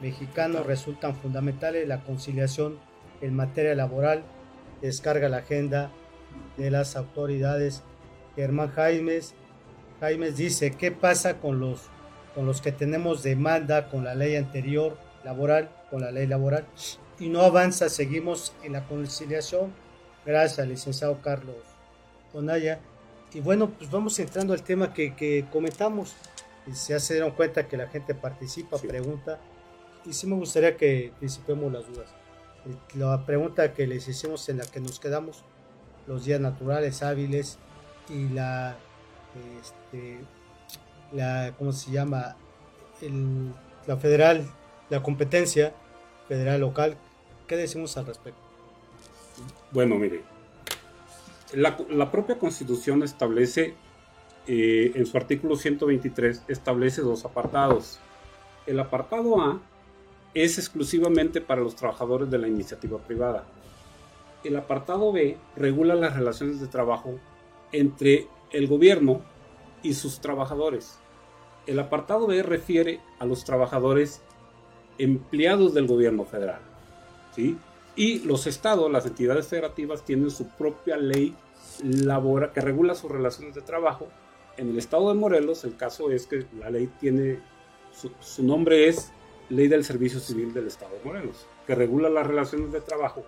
[0.00, 2.78] mexicano resultan fundamentales la conciliación
[3.20, 4.22] en materia laboral,
[4.82, 5.90] descarga la agenda
[6.56, 7.82] de las autoridades.
[8.36, 9.34] Germán Jaimes,
[10.00, 11.82] Jaimes dice, ¿qué pasa con los,
[12.34, 16.66] con los que tenemos demanda con la ley anterior laboral, con la ley laboral?
[17.18, 19.72] Y no avanza, seguimos en la conciliación.
[20.24, 21.56] Gracias licenciado Carlos
[22.32, 22.78] Donaya.
[23.32, 26.14] Y bueno, pues vamos entrando al tema que, que comentamos.
[26.66, 28.86] Y ya se dieron cuenta que la gente participa, Sí.
[28.86, 29.38] pregunta.
[30.04, 32.14] Y sí me gustaría que disipemos las dudas.
[32.94, 35.42] La pregunta que les hicimos en la que nos quedamos,
[36.06, 37.58] los días naturales hábiles
[38.08, 38.76] y la,
[39.60, 40.18] este,
[41.12, 42.36] la ¿cómo se llama?
[43.00, 43.52] El-
[43.86, 44.46] la federal,
[44.90, 45.72] la competencia
[46.28, 46.96] federal local.
[47.46, 48.40] ¿Qué decimos al respecto?
[49.70, 50.22] Bueno, mire,
[51.54, 53.74] la, la propia Constitución establece,
[54.46, 57.98] eh, en su artículo 123, establece dos apartados.
[58.66, 59.60] El apartado A
[60.34, 63.44] es exclusivamente para los trabajadores de la iniciativa privada.
[64.44, 67.18] El apartado B regula las relaciones de trabajo
[67.72, 69.20] entre el gobierno
[69.82, 70.98] y sus trabajadores.
[71.66, 74.22] El apartado B refiere a los trabajadores
[74.98, 76.60] empleados del gobierno federal.
[77.34, 77.58] ¿sí?
[77.96, 81.34] Y los estados, las entidades federativas, tienen su propia ley
[81.82, 84.08] labora que regula sus relaciones de trabajo.
[84.56, 87.40] En el estado de Morelos, el caso es que la ley tiene,
[87.92, 89.12] su, su nombre es
[89.50, 93.24] Ley del Servicio Civil del Estado de Morelos, que regula las relaciones de trabajo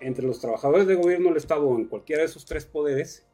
[0.00, 3.26] entre los trabajadores de gobierno del Estado en cualquiera de esos tres poderes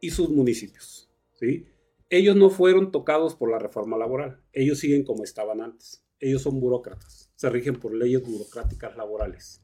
[0.00, 1.10] y sus municipios.
[1.34, 1.66] ¿sí?
[2.10, 6.02] Ellos no fueron tocados por la reforma laboral, ellos siguen como estaban antes.
[6.18, 9.62] Ellos son burócratas, se rigen por leyes burocráticas laborales.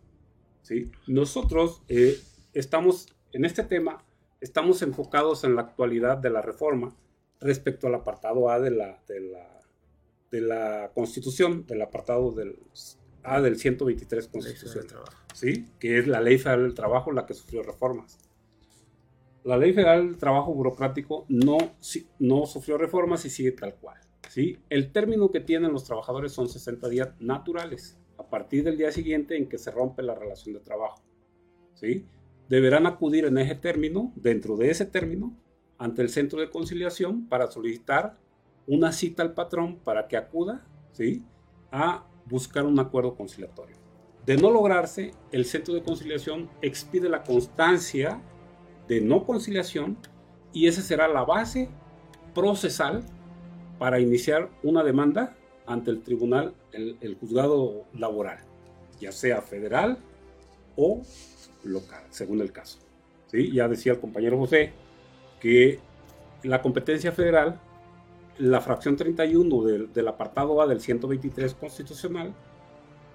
[0.61, 0.91] ¿sí?
[1.07, 2.19] Nosotros eh,
[2.53, 4.05] estamos en este tema,
[4.41, 6.95] estamos enfocados en la actualidad de la reforma
[7.41, 9.62] respecto al apartado A de la, de la,
[10.33, 12.59] de la Constitución, del apartado del
[13.23, 14.87] A del 123 Constitución,
[15.35, 15.67] ¿sí?
[15.79, 18.19] que es la Ley Federal del Trabajo la que sufrió reformas.
[19.45, 21.59] La Ley Federal del Trabajo Burocrático no,
[22.19, 24.01] no sufrió reformas y sigue tal cual.
[24.31, 24.59] ¿sí?
[24.71, 29.37] El término que tienen los trabajadores son 60 días naturales, a partir del día siguiente
[29.37, 31.03] en que se rompe la relación de trabajo.
[31.75, 32.07] ¿sí?
[32.49, 35.37] Deberán acudir en ese término, dentro de ese término,
[35.77, 38.22] ante el centro de conciliación para solicitar
[38.67, 41.25] una cita al patrón para que acuda ¿sí?
[41.71, 43.77] a buscar un acuerdo conciliatorio.
[44.27, 48.21] De no lograrse, el centro de conciliación expide la constancia
[48.89, 49.99] de no conciliación
[50.53, 51.69] y esa será la base
[52.35, 53.05] procesal
[53.79, 58.39] para iniciar una demanda ante el tribunal, el, juzgado laboral,
[59.01, 59.99] ya sea federal
[60.77, 61.03] o
[61.65, 62.79] local, según el caso.
[63.27, 63.51] ¿Sí?
[63.53, 64.73] Ya decía el compañero José
[65.41, 65.81] que
[66.45, 67.61] la competencia federal,
[68.39, 72.35] la fracción 31 del, del apartado A del 123 constitucional,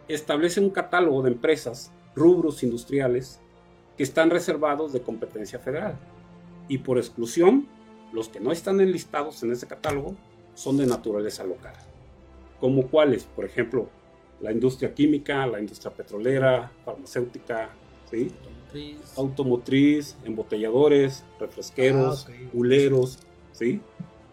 [0.07, 3.39] establece un catálogo de empresas, rubros industriales,
[3.97, 5.97] que están reservados de competencia federal.
[6.67, 7.67] Y por exclusión,
[8.13, 10.15] los que no están enlistados en ese catálogo
[10.53, 11.75] son de naturaleza local.
[12.59, 13.89] Como cuáles, por ejemplo,
[14.39, 17.69] la industria química, la industria petrolera, farmacéutica,
[18.09, 18.31] ¿sí?
[19.15, 22.31] automotriz, embotelladores, refresqueros, ah,
[23.51, 23.81] ¿sí?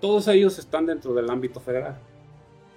[0.01, 1.99] Todos ellos están dentro del ámbito federal.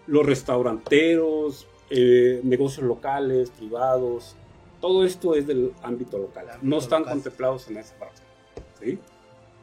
[0.06, 4.36] Los restauranteros, eh, negocios locales, privados,
[4.82, 6.48] todo esto es del ámbito local.
[6.62, 8.22] no están contemplados en esa parte.
[8.80, 9.00] ¿sí?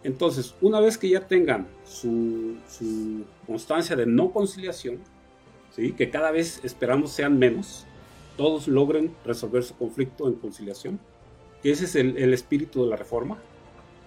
[0.03, 4.99] Entonces, una vez que ya tengan su, su, constancia de no conciliación,
[5.71, 5.93] ¿sí?
[5.93, 7.87] que cada vez esperamos sean menos,
[8.37, 10.99] todos logren resolver su conflicto en conciliación,
[11.62, 13.38] que ese es el, el espíritu de la reforma,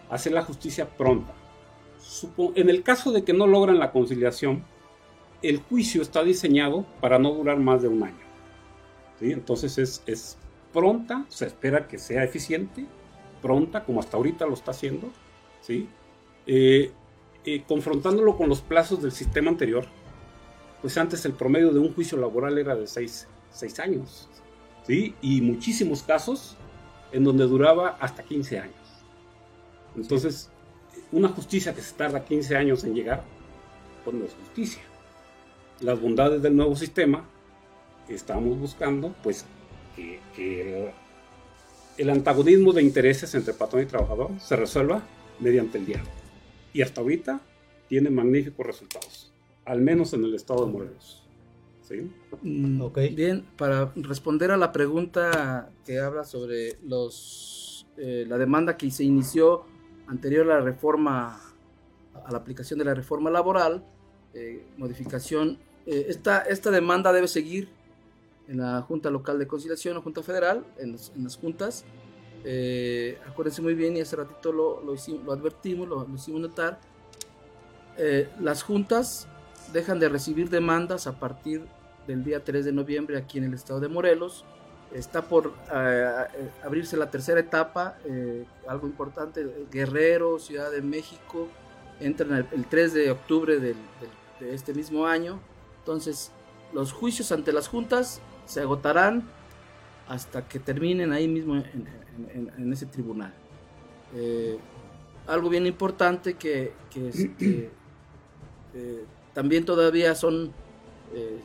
[0.10, 1.34] hacer la justicia pronta.
[2.56, 4.64] En el caso de que no logran la conciliación,
[5.42, 8.26] el juicio está diseñado para no durar más de un año.
[9.20, 9.32] ¿sí?
[9.32, 10.38] Entonces es, es
[10.74, 12.86] pronta, se espera que sea eficiente,
[13.42, 15.10] pronta, como hasta ahorita lo está haciendo,
[15.62, 15.88] ¿sí?
[16.46, 16.92] Eh,
[17.46, 19.86] eh, confrontándolo con los plazos del sistema anterior,
[20.82, 23.28] pues antes el promedio de un juicio laboral era de seis,
[23.80, 24.30] años,
[24.86, 25.16] ¿sí?
[25.22, 26.58] Y muchísimos casos
[27.12, 28.76] en donde duraba hasta 15 años.
[29.96, 30.52] Entonces,
[31.12, 33.24] una justicia que se tarda 15 años en llegar,
[34.04, 34.82] pues no es justicia.
[35.82, 37.24] Las bondades del nuevo sistema
[38.10, 39.46] estamos buscando, pues,
[39.96, 40.92] que,
[41.98, 45.02] el antagonismo de intereses entre patrón y trabajador se resuelva
[45.40, 46.12] mediante el diálogo.
[46.72, 47.42] Y hasta ahorita
[47.90, 49.32] tiene magníficos resultados,
[49.66, 51.24] al menos en el estado de Morelos.
[51.82, 52.12] ¿Sí?
[52.44, 52.84] Mm,
[53.16, 59.06] Bien, para responder a la pregunta que habla sobre los, eh, la demanda que se
[59.06, 59.66] inició
[60.08, 61.40] anterior a la reforma,
[62.26, 63.84] a la aplicación de la reforma laboral,
[64.34, 67.70] eh, modificación, eh, esta, esta demanda debe seguir
[68.48, 71.86] en la Junta Local de Conciliación o Junta Federal, en, las juntas.
[72.44, 76.80] Eh, acuérdense muy bien, y hace ratito lo, lo, lo advertimos, lo, hicimos notar.
[77.98, 79.28] Eh, las juntas
[79.74, 81.64] dejan de recibir demandas a partir
[82.06, 84.46] del día 3 de noviembre aquí en el estado de Morelos.
[84.94, 86.26] Está por eh,
[86.64, 87.98] abrirse la tercera etapa,
[88.68, 91.50] algo importante, Guerrero, Ciudad de México,
[92.00, 93.76] entran el, 3 de octubre de
[94.40, 95.40] este mismo año.
[95.80, 96.32] Entonces,
[96.74, 99.24] los juicios ante las juntas se agotarán
[100.08, 103.34] hasta que terminen ahí mismo en, ese tribunal.
[104.16, 104.58] Eh,
[105.28, 107.70] algo bien importante que, este,
[108.74, 110.52] eh, también todavía son,
[111.14, 111.40] eh,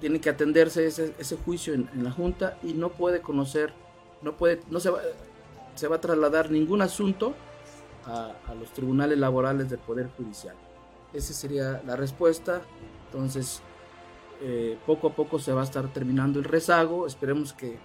[0.00, 3.72] tiene que atenderse ese, juicio en, la Junta y no puede conocer,
[4.22, 5.00] no puede, no se va,
[5.74, 7.34] se va a trasladar ningún asunto
[8.06, 10.56] a, a los tribunales laborales del Poder Judicial.
[11.12, 12.62] Esa sería la respuesta.
[13.06, 13.62] Entonces,
[14.42, 17.06] eh, poco a poco se va a estar terminando el rezago.
[17.06, 17.78] Esperemos que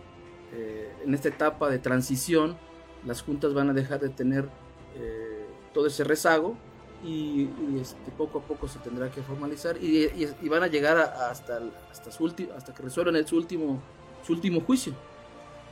[0.53, 2.57] eh, en esta etapa de transición
[3.05, 4.47] las juntas van a dejar de tener
[4.95, 6.55] eh, todo ese rezago
[7.03, 10.09] y, este, poco a poco se tendrá que formalizar y,
[10.49, 13.81] van a llegar hasta, hasta, su hasta que resuelvan el, su, último,
[14.25, 14.93] su último juicio.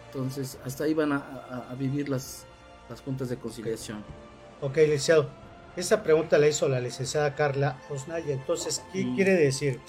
[0.08, 2.46] Entonces, hasta ahí van a, vivir las,
[2.90, 4.04] las juntas de conciliación.
[4.62, 5.30] Ok, licenciado.
[5.76, 8.34] Esa pregunta la hizo la licenciada Carla Osnaya.
[8.34, 9.16] Entonces, ¿qué mm.
[9.16, 9.80] quiere decir?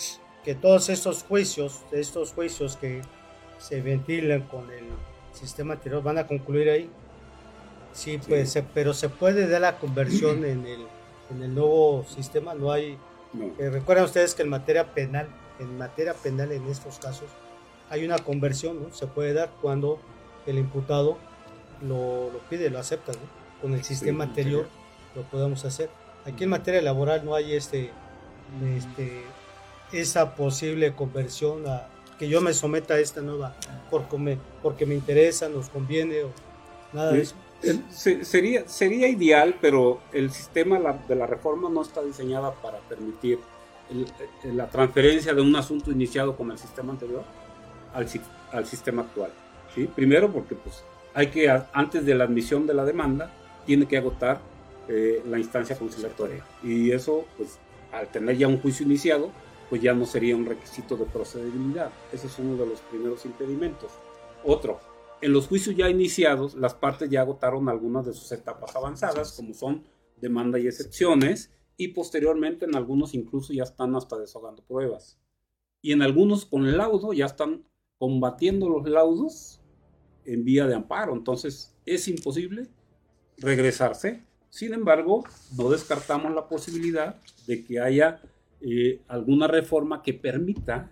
[0.44, 3.00] que todos estos juicios, estos juicios que
[3.58, 4.84] se ventilan con el
[5.32, 6.90] sistema anterior van a concluir ahí.
[7.92, 10.86] Sí, pues, pero se puede dar la conversión en el,
[11.30, 12.98] en el nuevo sistema, no hay...
[13.58, 17.28] Eh, recuerden ustedes que en materia penal, en materia penal en estos casos,
[17.90, 18.94] hay una conversión, ¿no?
[18.94, 19.98] Se puede dar cuando
[20.46, 21.18] el imputado
[21.82, 23.60] lo, lo pide, lo acepta, ¿no?
[23.60, 24.66] Con el sistema anterior
[25.14, 25.88] lo podemos hacer.
[26.24, 27.90] aquí en materia laboral no hay este,
[28.76, 29.22] este
[29.92, 33.54] esa posible conversión a que yo me someta a esta nueva
[33.90, 36.30] porque me, porque me interesa, nos conviene o
[36.92, 37.34] nada de eso.
[37.90, 43.38] Sería, sería ideal, pero el sistema de la reforma no está diseñada para permitir
[44.44, 47.24] la transferencia de un asunto iniciado con el sistema anterior
[47.92, 48.08] al,
[48.52, 49.30] al sistema actual.
[49.74, 49.88] ¿sí?
[49.94, 50.84] Primero porque pues,
[51.14, 53.30] hay que, antes de la admisión de la demanda,
[53.66, 54.40] tiene que agotar
[54.88, 56.44] eh, la instancia conciliatoria.
[56.62, 57.58] Y eso, pues,
[57.92, 59.30] al tener ya un juicio iniciado,
[59.70, 61.90] pues ya no sería un requisito de procedibilidad.
[62.12, 63.92] Ese es uno de los primeros impedimentos.
[64.44, 64.80] Otro,
[65.24, 69.54] en los juicios ya iniciados, las partes ya agotaron algunas de sus etapas avanzadas, como
[69.54, 69.82] son
[70.20, 75.18] demanda y excepciones, y posteriormente en algunos incluso ya están hasta desahogando pruebas.
[75.80, 77.64] Y en algunos con laudo ya están
[77.96, 79.62] combatiendo los laudos
[80.26, 81.14] en vía de amparo.
[81.14, 82.68] Entonces es imposible
[83.38, 84.24] regresarse.
[84.50, 85.24] Sin embargo,
[85.56, 87.16] no descartamos la posibilidad
[87.46, 88.20] de que haya
[88.60, 90.90] eh, alguna reforma que permita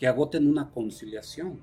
[0.00, 1.62] que agoten una conciliación.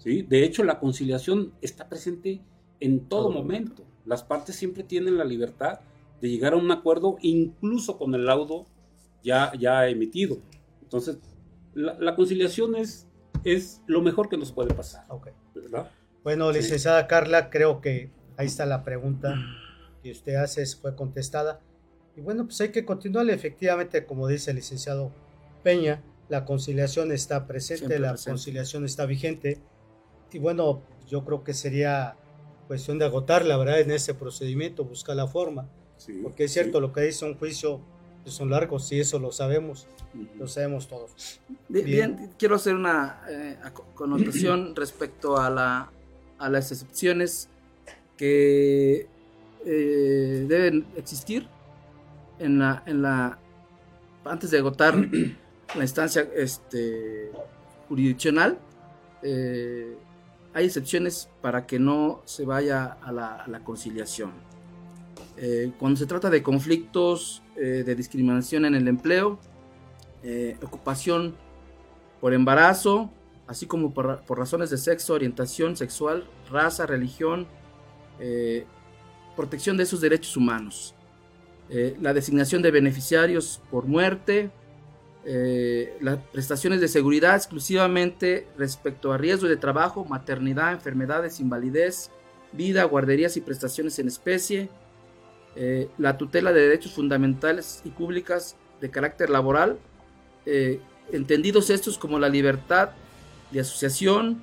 [0.00, 0.22] ¿Sí?
[0.22, 2.40] De hecho, la conciliación está presente
[2.80, 3.84] en todo momento.
[4.04, 5.80] Las partes siempre tienen la libertad
[6.20, 8.66] de llegar a un acuerdo incluso con el laudo
[9.22, 10.38] ya, ya emitido.
[10.82, 11.18] Entonces,
[11.74, 13.06] la, conciliación es,
[13.44, 15.06] es lo mejor que nos puede pasar.
[16.24, 19.34] Bueno, licenciada Carla, creo que ahí está la pregunta
[20.02, 21.60] que usted hace, fue contestada.
[22.16, 23.28] Y bueno, pues hay que continuar.
[23.30, 25.12] Efectivamente, como dice el licenciado
[25.62, 29.58] Peña, la conciliación está presente, la conciliación está vigente.
[30.32, 32.16] Y bueno, yo creo que sería
[32.66, 33.80] cuestión de agotarla, ¿verdad?
[33.80, 35.68] En ese procedimiento, buscar la forma.
[36.22, 37.80] Porque es cierto, lo que dice un juicio
[38.22, 39.86] pues, son largos, y eso lo sabemos,
[40.38, 41.40] lo sabemos todos.
[41.68, 43.58] Bien, quiero hacer una eh,
[43.94, 45.90] connotación respecto a, la,
[46.38, 47.48] a las excepciones
[48.16, 49.08] que
[49.66, 51.46] eh, deben existir
[52.38, 53.38] en la, en la,
[54.24, 54.94] antes de agotar
[55.76, 57.30] la instancia este,
[57.88, 58.58] jurisdiccional,
[59.22, 59.96] eh,
[60.52, 64.32] hay excepciones para que no se vaya a la, conciliación.
[65.36, 69.38] Eh, cuando se trata de conflictos eh, de discriminación en el empleo,
[70.62, 71.34] ocupación
[72.20, 73.10] por embarazo,
[73.46, 77.46] así como por, por, razones de sexo, orientación sexual, raza, religión,
[79.34, 80.94] protección de sus derechos humanos.
[81.72, 84.50] Eh, la designación de beneficiarios por muerte,
[85.24, 92.10] eh, las prestaciones de seguridad exclusivamente respecto a riesgo de trabajo, maternidad, enfermedades, invalidez,
[92.52, 94.70] vida, guarderías y prestaciones en especie,
[95.56, 99.78] eh, la tutela de derechos fundamentales y públicas de carácter laboral,
[101.12, 102.90] entendidos estos como la libertad
[103.50, 104.42] de asociación,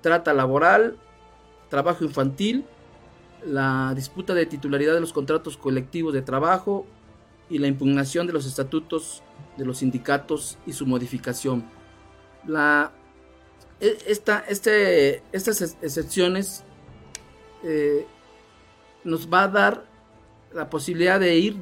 [0.00, 0.98] trata laboral,
[1.70, 2.64] trabajo infantil,
[3.46, 6.84] la disputa de titularidad de los contratos colectivos de trabajo
[7.48, 9.22] y la impugnación de los estatutos
[9.56, 11.64] de los sindicatos y su modificación.
[12.46, 12.92] La,
[13.80, 16.64] e, esta, este, estas excepciones
[17.62, 18.06] eh,
[19.04, 19.84] nos va a dar
[20.52, 21.56] la posibilidad de ir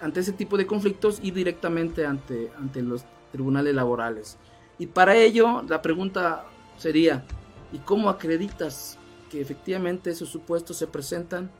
[0.00, 4.38] ante ese tipo de conflictos y directamente ante, ante los tribunales laborales.
[4.78, 6.44] Y para ello la pregunta
[6.76, 7.24] sería,
[7.72, 8.98] ¿y cómo acreditas
[9.28, 11.50] que efectivamente esos supuestos se presentan.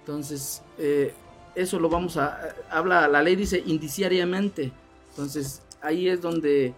[0.00, 1.14] Entonces, eh,
[1.54, 4.72] eso lo vamos a, habla, la ley dice indiciariamente.
[5.14, 6.74] Entonces, ahí es donde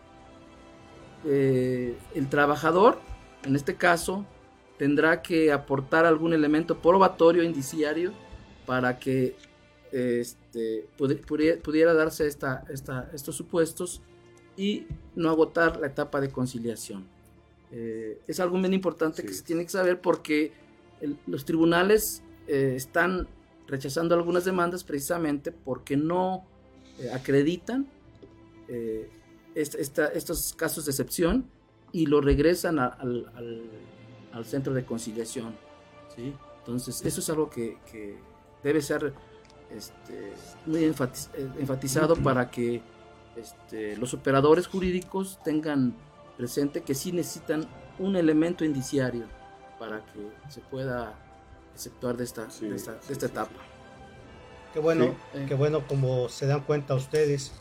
[1.24, 3.00] eh, el trabajador,
[3.44, 4.26] en este caso,
[4.78, 8.12] tendrá que aportar algún elemento probatorio indiciario
[8.66, 9.36] para que
[9.90, 14.02] este, pudiera, darse esta, esta, estos supuestos
[14.56, 17.06] y no agotar la etapa de conciliación.
[17.72, 20.52] Eh, es algo bien importante que se tiene que saber porque
[21.26, 23.28] los tribunales eh, están
[23.66, 26.44] rechazando algunas demandas precisamente porque no
[27.00, 27.86] eh, acreditan
[29.54, 31.48] estos casos de excepción
[31.92, 35.56] y lo regresan al, centro de conciliación.
[36.58, 37.78] Entonces, eso es algo que,
[38.62, 39.12] debe ser
[39.70, 40.32] este,
[40.66, 42.82] muy enfatizado para que
[43.36, 45.94] este, los operadores jurídicos tengan
[46.36, 47.66] presente que sí necesitan
[47.98, 49.24] un elemento indiciario
[49.78, 51.14] para que se pueda
[51.74, 53.52] exceptuar de esta, de esta, etapa.
[54.72, 55.14] Qué bueno,
[55.46, 57.52] qué bueno como se dan cuenta ustedes,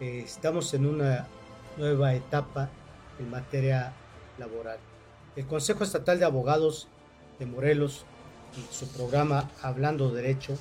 [0.00, 1.26] eh, estamos en una
[1.76, 2.70] nueva etapa
[3.18, 3.92] en materia
[4.38, 4.78] laboral.
[5.36, 6.88] El Consejo Estatal de Abogados
[7.38, 8.04] de Morelos,
[8.56, 10.56] en su programa Hablando Derecho,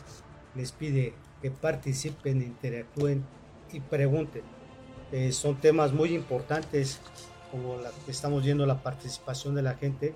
[0.55, 3.25] les pide que participen, interactúen
[3.71, 4.43] y pregunten.
[5.11, 6.99] Eh, son temas muy importantes
[7.49, 10.13] como la que estamos viendo la participación de la gente.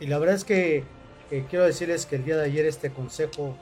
[0.00, 0.84] Y la verdad es que
[1.50, 3.56] quiero decirles que el día de ayer este consejo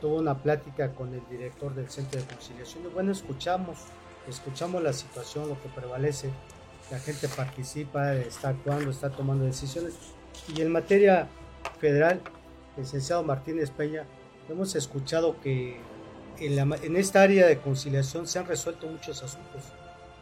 [0.00, 3.78] tuvo una plática con el director del Centro de Conciliación y bueno, escuchamos,
[4.28, 6.30] escuchamos la situación, lo que prevalece,
[6.90, 9.94] la gente participa, está actuando, está tomando decisiones
[10.54, 11.28] y en materia
[11.80, 12.20] federal,
[12.76, 14.04] licenciado Martínez Peña,
[14.48, 15.80] hemos escuchado que
[16.38, 19.62] en, esta área de conciliación se han resuelto muchos asuntos.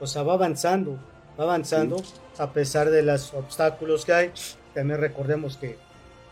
[0.00, 0.98] O sea, va avanzando,
[1.38, 1.96] va avanzando
[2.38, 4.32] a pesar de los obstáculos que hay.
[4.72, 5.76] También recordemos que,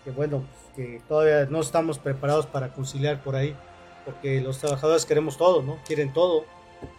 [0.04, 0.44] que, bueno,
[0.76, 3.54] que todavía no estamos preparados para conciliar por ahí,
[4.04, 5.78] porque los trabajadores queremos todo, ¿no?
[5.84, 6.44] Quieren todo,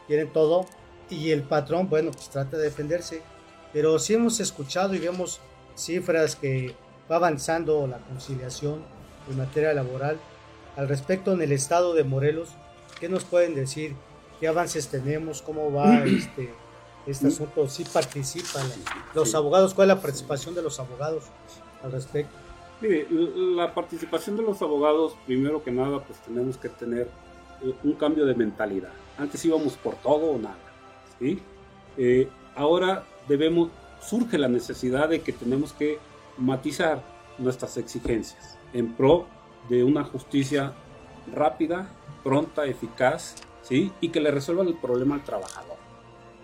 [0.07, 0.65] quieren todo.
[1.09, 3.21] Y el patrón, bueno, pues trata de defenderse.
[3.71, 5.39] Pero sí hemos escuchado y vemos
[5.75, 6.75] cifras que
[7.11, 8.81] va avanzando la conciliación
[9.29, 10.17] en materia laboral.
[10.75, 12.49] Al respecto, en el estado de Morelos,
[12.99, 13.95] ¿qué nos pueden decir?
[14.39, 15.41] ¿Qué avances tenemos?
[15.41, 16.53] ¿Cómo va este,
[17.05, 17.67] este asunto?
[17.67, 18.65] ¿Sí participan
[19.13, 19.73] los abogados?
[19.73, 21.25] ¿Cuál es la participación de los abogados
[21.84, 22.36] al respecto?
[22.81, 27.07] Mire, la participación de los abogados, primero que nada, pues tenemos que tener
[27.63, 28.91] eh, un cambio de mentalidad.
[29.18, 30.57] Antes íbamos por todo o nada.
[31.20, 31.39] ¿sí?
[31.97, 33.70] Eh, ahora debemos,
[34.01, 35.99] surge la necesidad de que tenemos que
[36.38, 37.01] matizar
[37.38, 39.28] nuestras exigencias en pro
[39.70, 40.74] de una justicia
[41.34, 41.89] rápida,
[42.24, 43.91] pronta, eficaz, ¿sí?
[44.01, 45.78] Y que le resuelva el problema al trabajador.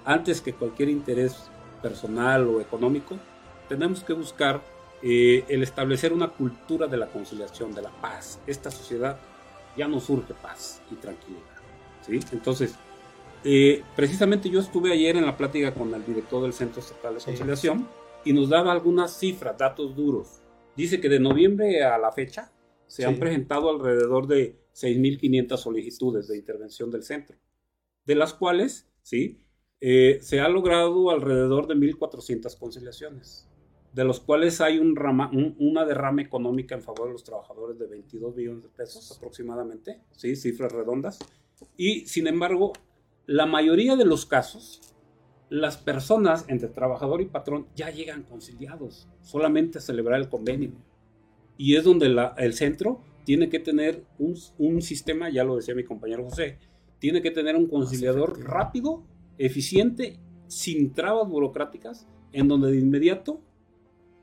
[0.05, 1.49] Antes que cualquier interés
[1.81, 3.17] personal o económico,
[3.67, 4.61] tenemos que buscar
[5.01, 8.39] eh, el establecer una cultura de la conciliación, de la paz.
[8.47, 9.17] Esta sociedad
[9.77, 11.58] ya no surge paz y tranquilidad,
[12.09, 12.19] ¿sí?
[12.31, 12.75] Entonces,
[13.43, 17.21] eh, precisamente yo estuve ayer en la plática con el director del Centro Estatal de
[17.21, 17.87] Conciliación
[18.25, 20.41] y nos daba algunas cifras, datos duros.
[20.75, 22.51] Dice que de noviembre a la fecha
[22.85, 27.37] se han presentado alrededor de 6.500 solicitudes de intervención del centro,
[28.05, 29.41] de las cuales, ¿sí?
[29.81, 33.47] Eh, se ha logrado alrededor de 1.400 conciliaciones,
[33.93, 37.87] de los cuales hay un rama, una derrama económica en favor de los trabajadores de
[37.87, 40.35] 22 millones de pesos aproximadamente, ¿sí?
[40.35, 41.19] cifras redondas,
[41.77, 42.73] y sin embargo,
[43.25, 44.81] la mayoría de los casos,
[45.49, 50.71] las personas entre trabajador y patrón ya llegan conciliados, solamente a celebrar el convenio
[51.59, 56.23] y es donde el centro tiene que tener un, sistema, ya lo decía mi compañero
[56.23, 56.57] José,
[56.99, 59.03] tiene que tener un conciliador rápido,
[59.37, 63.41] eficiente, sin trabas burocráticas, en donde de inmediato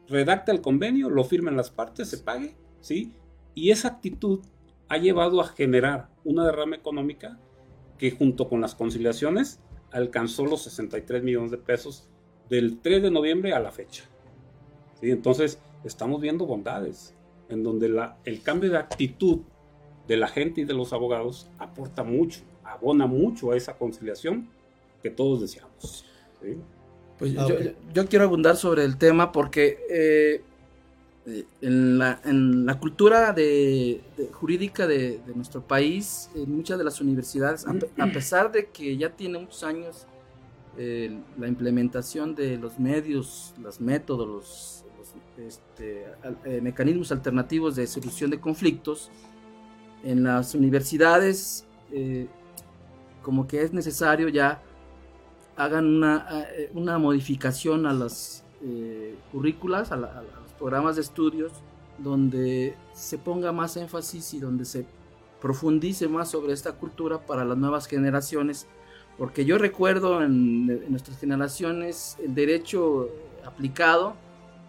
[0.09, 3.13] redacta el convenio, lo firmen las partes, se pague, ¿sí?
[3.55, 4.41] Y esa actitud
[4.89, 7.39] ha llevado a generar una derrama económica
[7.99, 9.61] que junto con las conciliaciones
[9.91, 12.09] alcanzó los 63 millones de pesos
[12.49, 14.05] del 3 de noviembre a la fecha.
[15.01, 15.11] ¿Sí?
[15.11, 17.15] Entonces, estamos viendo bondades
[17.49, 19.41] en donde la, el cambio de actitud
[20.07, 24.49] de la gente y de los abogados aporta mucho, abona mucho a esa conciliación
[25.03, 26.05] que todos deseamos.
[27.19, 27.33] Pues
[27.93, 30.43] yo, quiero abundar sobre el tema porque eh,
[31.61, 34.01] en, la, en, la, cultura de,
[34.33, 39.39] jurídica de, nuestro país, en muchas de las universidades, a, pesar de que ya tiene
[39.39, 40.07] muchos años
[40.79, 44.77] eh, la implementación de los medios, los métodos, los
[45.39, 46.07] este,
[46.45, 49.11] eh, mecanismos alternativos de solución de conflictos,
[50.03, 52.27] en las universidades eh,
[53.23, 54.63] como que es necesario ya
[55.57, 58.45] hagan una, eh, una modificación a las
[59.31, 60.11] currículas, a, los
[60.59, 61.53] programas de estudios,
[61.99, 64.87] donde se ponga más énfasis y donde se
[65.41, 68.67] profundice más sobre esta cultura para las nuevas generaciones,
[69.19, 73.09] porque yo recuerdo en, nuestras generaciones el derecho
[73.45, 74.15] aplicado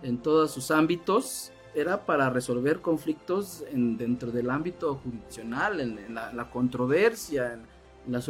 [0.04, 6.50] en todos sus ámbitos era para resolver conflictos en, dentro del ámbito jurisdiccional, en, la,
[6.50, 8.22] controversia, en, la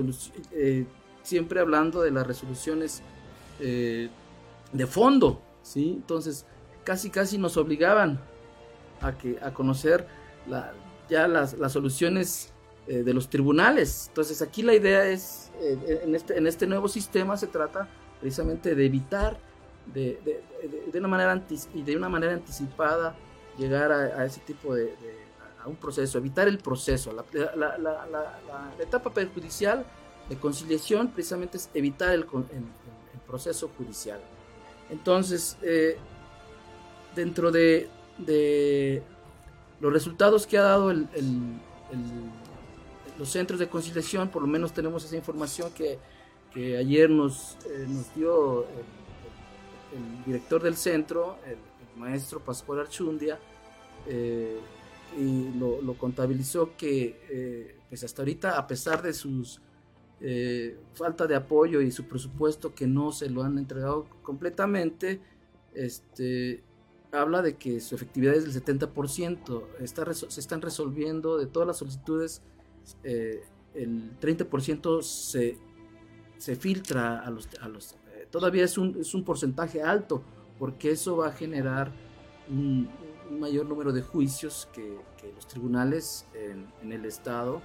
[0.51, 0.85] eh,
[1.23, 3.01] siempre hablando de las resoluciones
[3.59, 4.09] eh,
[4.71, 5.93] de fondo, ¿sí?
[5.95, 6.45] Entonces,
[6.87, 8.17] casi casi nos obligaban
[9.01, 10.07] a, que, a conocer
[11.09, 12.53] ya las, soluciones
[12.87, 14.05] eh, de los tribunales.
[14.07, 17.89] Entonces, aquí la idea es, en, este, en este nuevo sistema se trata
[18.21, 19.37] precisamente de evitar
[19.93, 20.41] de,
[20.89, 23.17] de, una manera y de una manera anticipada
[23.57, 24.95] llegar a, ese tipo de,
[25.61, 27.11] a un proceso, evitar el proceso.
[27.11, 27.25] La,
[27.57, 29.85] la, la, etapa judicial
[30.29, 34.21] de conciliación precisamente es evitar el, el, proceso judicial.
[34.89, 35.97] Entonces, eh,
[37.17, 37.89] dentro de,
[39.81, 40.93] los resultados que ha dado
[43.17, 45.99] los centros de conciliación, por lo menos tenemos esa información que,
[46.77, 48.65] ayer nos, eh, nos dio
[49.93, 51.57] el director del centro, el,
[51.99, 53.39] maestro Pascual Archundia,
[54.07, 54.59] eh,
[55.19, 59.61] y lo, contabilizó que eh, pues hasta ahorita, a pesar de sus
[60.95, 65.21] falta de apoyo y su presupuesto que no se lo han entregado completamente,
[65.75, 66.63] este,
[67.11, 71.77] habla de que su efectividad es del 70%, está, se están resolviendo de todas las
[71.77, 72.41] solicitudes
[73.03, 73.43] eh,
[73.73, 75.57] el 30% se,
[76.37, 77.47] se filtra a los...
[77.61, 80.23] A los eh, todavía es un, es un porcentaje alto,
[80.57, 81.91] porque eso va a generar
[82.49, 82.89] un,
[83.29, 87.57] mayor número de juicios que, que los tribunales en, en el estado,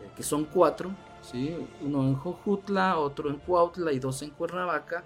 [0.00, 1.56] eh, que son cuatro, ¿sí?
[1.82, 5.04] uno en Jojutla, otro en Cuautla y dos en Cuernavaca,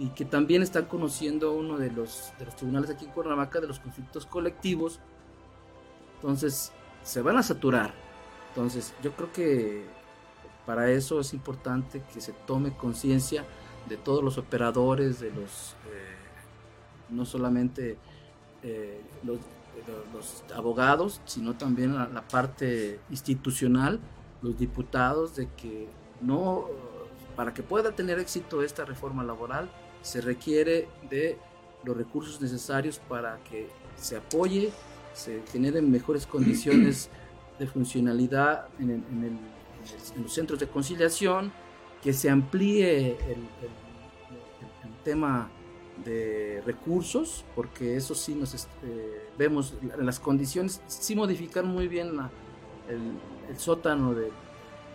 [0.00, 3.66] y que también están conociendo uno de los, de los tribunales aquí en Cuernavaca de
[3.66, 4.98] los conflictos colectivos.
[6.14, 6.72] Entonces,
[7.02, 7.92] se van a saturar.
[8.48, 9.84] Entonces, yo creo que
[10.64, 13.44] para eso es importante que se tome conciencia
[13.90, 16.16] de todos los operadores, de los, eh,
[17.10, 17.98] no solamente
[18.62, 19.38] eh, los,
[20.54, 24.00] abogados, sino también la, la, parte institucional,
[24.40, 25.88] los diputados, de que
[26.22, 26.68] no,
[27.36, 29.70] para que pueda tener éxito esta reforma laboral,
[30.02, 31.38] se requiere de
[31.84, 34.70] los recursos necesarios para que se apoye,
[35.14, 37.10] se generen mejores condiciones
[37.58, 41.52] de funcionalidad en, el, en, el, en los centros de conciliación,
[42.02, 45.50] que se amplíe el, el tema
[46.04, 52.30] de recursos, porque eso sí nos eh, vemos las condiciones, sí modificar muy bien la,
[52.88, 54.30] el, sótano de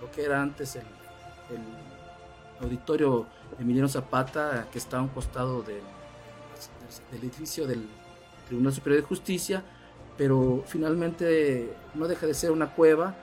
[0.02, 0.84] lo que era antes el,
[2.62, 3.26] auditorio
[3.60, 5.82] Emiliano Zapata, que está a un costado del,
[7.14, 7.88] edificio del
[8.48, 9.64] Tribunal Superior de Justicia,
[10.18, 13.16] pero finalmente no deja de ser una cueva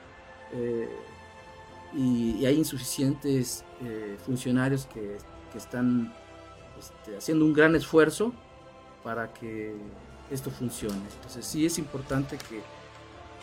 [0.51, 0.89] eh,
[1.95, 5.17] y, hay insuficientes eh, funcionarios que,
[5.51, 6.13] que están
[6.79, 8.33] este, haciendo un gran esfuerzo
[9.03, 9.75] para que
[10.31, 11.01] esto funcione.
[11.15, 12.61] Entonces sí es importante que,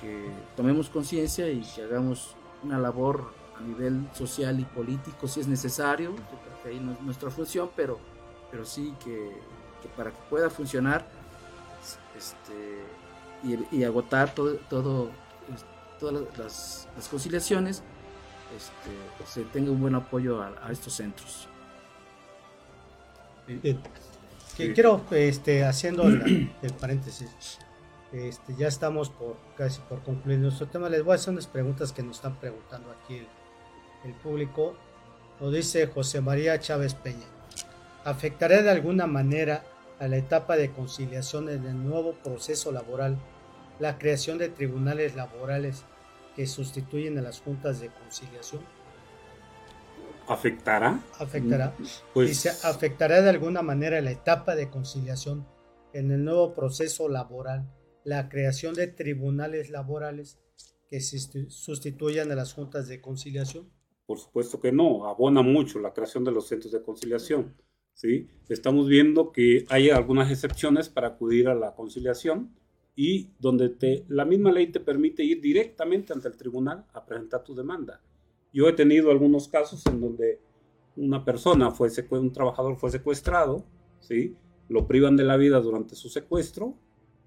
[0.00, 5.46] que tomemos conciencia y que hagamos una labor a nivel social y político si es
[5.46, 6.14] necesario.
[6.62, 7.98] Que ahí no es nuestra función, pero,
[8.50, 9.32] pero sí que,
[9.82, 11.06] que para que pueda funcionar
[12.16, 12.84] este,
[13.42, 15.10] y, y, agotar todo, todo
[16.00, 17.82] todas las, las conciliaciones,
[18.56, 21.46] este, se tenga un buen apoyo a, a estos centros.
[23.46, 23.80] Bien.
[24.56, 27.58] Que quiero, este, haciendo el, el paréntesis,
[28.12, 30.88] este, ya estamos por casi por concluir nuestro tema.
[30.88, 33.28] Les voy a hacer unas preguntas que nos están preguntando aquí el,
[34.04, 34.74] el público.
[35.40, 37.26] Lo dice José María Chávez Peña.
[38.04, 39.64] ¿Afectará de alguna manera
[39.98, 43.18] a la etapa de conciliación en el nuevo proceso laboral
[43.78, 45.84] la creación de tribunales laborales
[46.36, 48.62] que sustituyen a las juntas de conciliación?
[50.28, 51.00] ¿Afectará?
[51.18, 51.74] Afectará.
[52.12, 55.46] Pues, Dice, ¿afectará de alguna manera la etapa de conciliación
[55.94, 57.68] en el nuevo proceso laboral
[58.04, 60.38] la creación de tribunales laborales
[60.88, 63.70] que sustituyan a las juntas de conciliación?
[64.10, 67.54] Por supuesto que no, abona mucho la creación de los centros de conciliación.
[67.94, 68.26] ¿sí?
[68.48, 72.52] Estamos viendo que hay algunas excepciones para acudir a la conciliación
[72.96, 77.44] y donde te, la misma ley te permite ir directamente ante el tribunal a presentar
[77.44, 78.02] tu demanda.
[78.52, 80.40] Yo he tenido algunos casos en donde
[80.96, 83.64] una persona, fue un trabajador fue secuestrado,
[84.00, 84.34] ¿sí?
[84.68, 86.74] lo privan de la vida durante su secuestro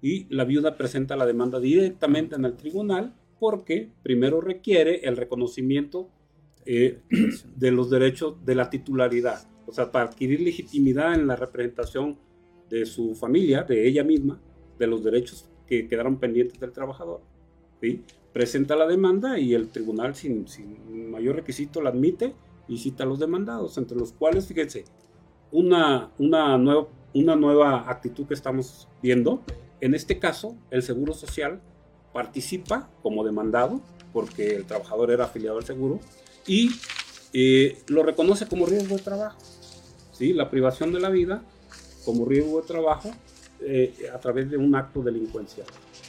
[0.02, 6.10] y la viuda presenta la demanda directamente en el tribunal porque primero requiere el reconocimiento
[6.66, 7.00] eh,
[7.56, 12.18] de los derechos de la titularidad, o sea, para adquirir legitimidad en la representación
[12.70, 14.40] de su familia, de ella misma,
[14.78, 17.20] de los derechos que quedaron pendientes del trabajador.
[17.80, 18.02] ¿sí?
[18.34, 20.44] presenta la demanda y el tribunal sin,
[21.10, 22.34] mayor requisito la admite
[22.66, 24.84] y cita a los demandados, entre los cuales, fíjense,
[25.52, 29.40] una, una, nueva, una nueva actitud que estamos viendo,
[29.80, 31.60] en este caso, el Seguro Social
[32.12, 33.80] participa como demandado,
[34.12, 36.00] porque el trabajador era afiliado al seguro,
[36.46, 36.70] y
[37.32, 39.38] eh, lo reconoce como riesgo de trabajo,
[40.12, 40.32] ¿sí?
[40.32, 41.42] la privación de la vida
[42.04, 43.10] como riesgo de trabajo
[43.60, 45.66] eh, a través de un acto delincuencial.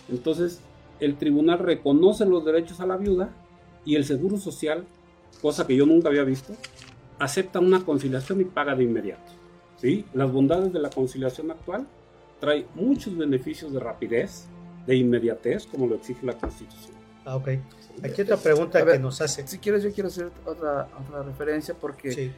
[0.10, 0.60] Entonces,
[1.00, 3.30] el tribunal reconoce los derechos a la viuda
[3.86, 4.86] y el Seguro Social,
[5.42, 6.54] cosa que yo nunca había visto,
[7.20, 9.32] acepta una conciliación y paga de inmediato.
[9.78, 10.06] ¿sí?
[10.14, 11.88] Las bondades de la conciliación actual
[12.40, 14.48] trae muchos beneficios de rapidez,
[14.86, 16.96] de inmediatez, como lo exige la Constitución.
[17.26, 17.50] Ah, ok.
[18.04, 19.48] Aquí otra pregunta ver, que nos hace.
[19.48, 22.32] Si quieres, yo quiero hacer otra, otra referencia porque sí.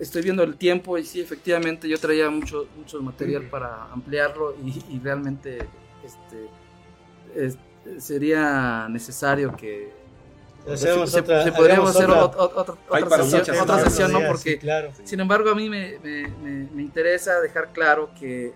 [0.00, 4.82] estoy viendo el tiempo y sí, efectivamente, yo traía mucho, mucho material para ampliarlo y,
[4.94, 5.58] y realmente
[6.04, 6.48] este,
[7.34, 10.06] este sería necesario que
[10.72, 14.20] Hacemos se, otra, se podríamos hacer otra, otra, otra, sesión, otra sesión, ¿no?
[14.26, 14.90] Porque, sí, claro.
[15.04, 18.52] sin embargo, a mí me, me, me, me interesa dejar claro que eh,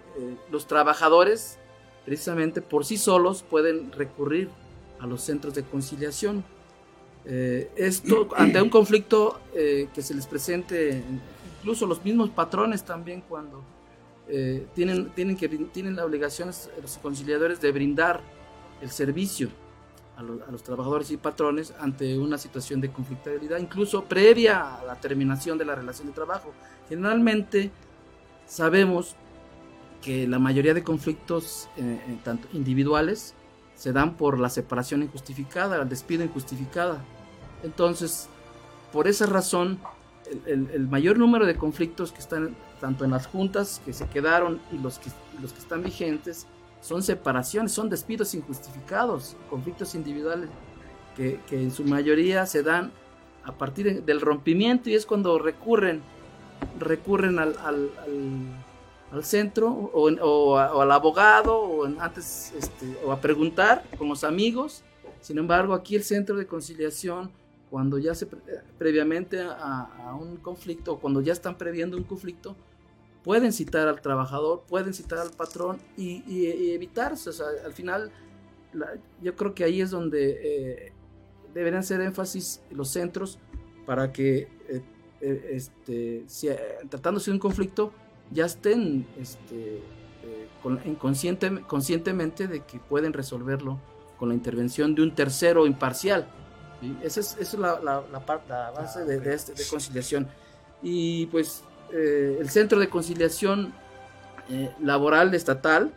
[0.51, 1.59] los trabajadores,
[2.05, 4.51] precisamente por sí solos, pueden recurrir
[5.01, 6.44] a los centros de conciliación.
[7.24, 11.03] Eh, esto, ante un conflicto eh, que se les presente,
[11.59, 13.62] incluso los mismos patrones también, cuando
[14.28, 18.20] eh, tienen, tienen, que, tienen la obligación, los conciliadores, de brindar
[18.80, 19.48] el servicio
[20.16, 25.59] a, los trabajadores y patrones ante una situación de conflictividad, incluso previa a la terminación
[25.59, 26.53] de la relación de trabajo.
[26.88, 27.70] Generalmente
[28.46, 29.14] sabemos
[30.03, 31.68] que la mayoría de conflictos,
[32.24, 33.34] tanto individuales,
[33.81, 37.03] se dan por la separación injustificada, el despido injustificada.
[37.62, 38.28] Entonces,
[38.93, 39.78] por esa razón,
[40.45, 44.76] el, mayor número de conflictos que están tanto en las juntas que se quedaron y
[44.76, 45.09] los que,
[45.41, 46.47] los que están vigentes
[46.83, 50.51] son separaciones, son despidos injustificados, conflictos individuales
[51.16, 52.93] que, en su mayoría se dan
[53.45, 56.03] a partir del rompimiento y es cuando recurren,
[56.78, 57.57] recurren al,
[59.22, 64.82] centro o, al abogado o antes este, o a preguntar con los amigos.
[65.20, 67.30] Sin embargo, aquí el centro de conciliación
[67.70, 68.26] cuando ya se
[68.78, 72.56] previamente a, un conflicto, o cuando ya están previendo un conflicto,
[73.22, 77.30] pueden citar al trabajador, pueden citar al patrón y, evitarse.
[77.30, 78.11] O sea, al final,
[79.22, 80.92] yo creo que ahí es donde eh,
[81.54, 83.38] deberían ser énfasis los centros
[83.86, 84.82] para que, eh,
[85.20, 86.48] eh, este, si,
[86.88, 87.92] tratándose de un conflicto,
[88.31, 89.83] ya estén este,
[90.99, 93.78] conscientemente de que pueden resolverlo
[94.18, 96.28] con la intervención de un tercero imparcial
[97.03, 100.28] esa es, la, la, base de, este, de, conciliación.
[100.83, 101.62] Y pues
[101.93, 103.72] eh, el Centro de Conciliación
[104.49, 105.93] eh, Laboral Estatal,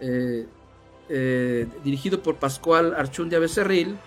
[0.00, 0.46] eh,
[1.84, 3.98] dirigido por Pascual Archundia Becerril,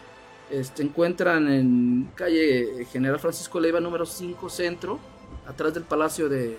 [0.49, 4.99] se este, encuentran en calle General Francisco Leiva número 5 Centro,
[5.45, 6.57] atrás del Palacio de,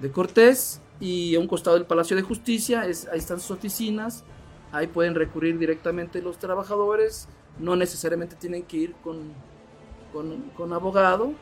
[0.00, 4.24] de Cortés y a un costado del Palacio de Justicia, es, ahí están sus oficinas,
[4.72, 7.28] ahí pueden recurrir directamente los trabajadores
[7.58, 9.32] no necesariamente tienen que ir con,
[10.56, 11.32] con, abogado,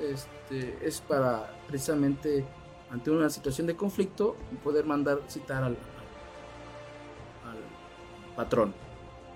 [0.00, 2.44] este, es para precisamente
[2.90, 5.76] ante una situación de conflicto poder mandar citar al,
[8.36, 8.74] patrón.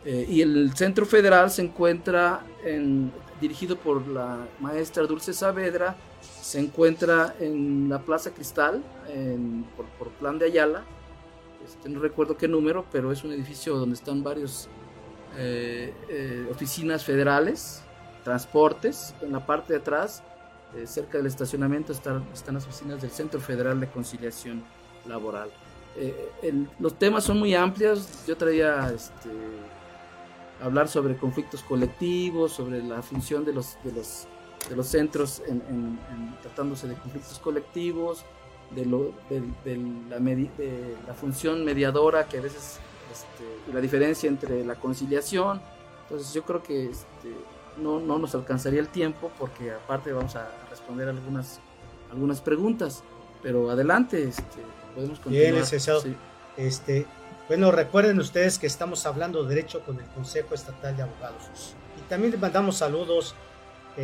[0.05, 5.97] Eh, y el centro federal se encuentra en, dirigido por la maestra Dulce Saavedra,
[6.49, 8.83] se encuentra en la Plaza Cristal,
[9.77, 10.83] por, plan de Ayala,
[11.63, 14.67] este, no recuerdo qué número, pero es un edificio donde están varios
[15.37, 17.83] eh, eh, oficinas federales,
[18.25, 20.23] transportes, en la parte de atrás,
[20.75, 24.65] eh, cerca del estacionamiento, están, están las oficinas del Centro Federal de Conciliación
[25.07, 25.51] Laboral.
[26.79, 29.29] los temas son muy amplios, yo traía este,
[30.63, 34.27] hablar sobre conflictos colectivos, sobre la función de los, de los,
[34.69, 35.99] de los centros en,
[36.43, 38.25] tratándose de conflictos colectivos,
[38.71, 39.43] de, lo, de,
[40.11, 42.79] la, de la función mediadora que a veces
[43.11, 45.61] este, la diferencia entre la conciliación.
[46.03, 47.35] Entonces yo creo que este,
[47.79, 51.61] no, no, nos alcanzaría el tiempo porque aparte vamos a responder algunas,
[52.11, 53.03] algunas preguntas.
[53.43, 54.63] Pero adelante, este,
[54.95, 55.53] podemos continuar.
[55.53, 56.03] Bien, licenciado.
[56.57, 57.07] Este,
[57.47, 61.75] bueno, recuerden ustedes que estamos hablando de derecho con el Consejo Estatal de Abogados.
[61.99, 63.35] Y también les mandamos saludos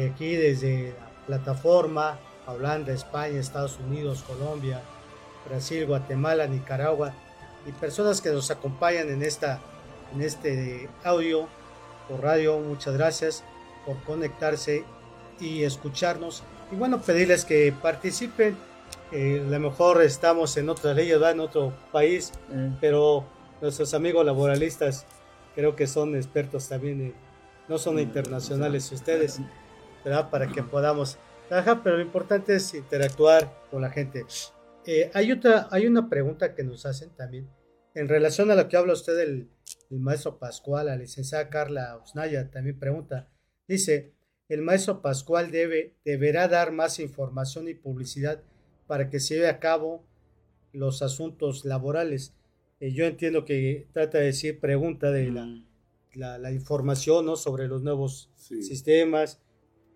[0.02, 0.94] aquí desde
[1.28, 4.82] la plataforma, Holanda, España, Estados Unidos, Colombia,
[5.48, 7.12] Brasil, Guatemala, Nicaragua
[7.66, 9.60] y personas que nos acompañan en, esta,
[10.14, 11.48] en este audio
[12.08, 12.58] por radio.
[12.58, 13.44] Muchas gracias
[13.86, 14.84] por conectarse
[15.40, 16.42] y escucharnos.
[16.72, 18.56] Y bueno, pedirles que participen.
[19.12, 22.76] Eh, a lo mejor estamos en otra ley, en otro país, mm.
[22.80, 23.24] pero
[23.60, 25.06] nuestros amigos laboralistas
[25.54, 27.14] creo que son expertos también,
[27.68, 28.00] no son mm.
[28.00, 29.40] internacionales ustedes,
[30.04, 30.30] ¿verdad?
[30.30, 34.24] Para que podamos trabajar, pero lo importante es interactuar con la gente.
[34.86, 37.48] Eh, hay, otra, hay una pregunta que nos hacen también
[37.94, 39.48] en relación a lo que habla usted del,
[39.90, 43.30] maestro Pascual, la licenciada Carla Osnaya también pregunta,
[43.68, 44.12] dice,
[44.48, 48.42] el maestro Pascual debe, deberá dar más información y publicidad
[48.88, 50.04] para que se lleve a cabo
[50.72, 52.34] los asuntos laborales.
[52.80, 57.36] Eh, yo entiendo que trata de decir pregunta de la, la, información ¿no?
[57.36, 59.40] sobre los nuevos sistemas,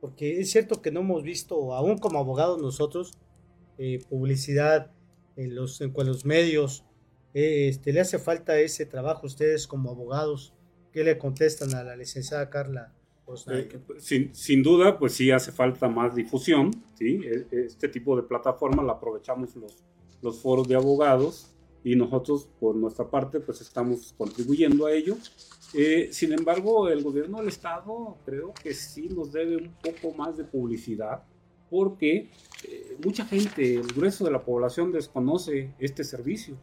[0.01, 3.13] porque es cierto que no hemos visto, aún como abogados nosotros,
[3.79, 4.91] eh, publicidad
[5.37, 6.85] en los, en los medios.
[7.35, 10.55] Eh, este, ¿Le hace falta ese trabajo ustedes como abogados?
[10.93, 12.95] ¿Qué le contestan a la licenciada Carla?
[13.51, 16.71] Eh, sin, sin, duda, pues sí hace falta más difusión.
[16.95, 17.21] ¿sí?
[17.25, 19.77] E, este tipo de plataforma la aprovechamos los,
[20.23, 21.55] los foros de abogados
[21.85, 25.17] y nosotros por nuestra parte pues estamos contribuyendo a ello.
[26.11, 30.45] sin embargo, el gobierno del estado creo que sí nos debe un poco más de
[30.45, 31.23] publicidad
[31.71, 32.31] porque
[32.65, 36.57] eh, mucha gente, el grueso de la población desconoce este servicio,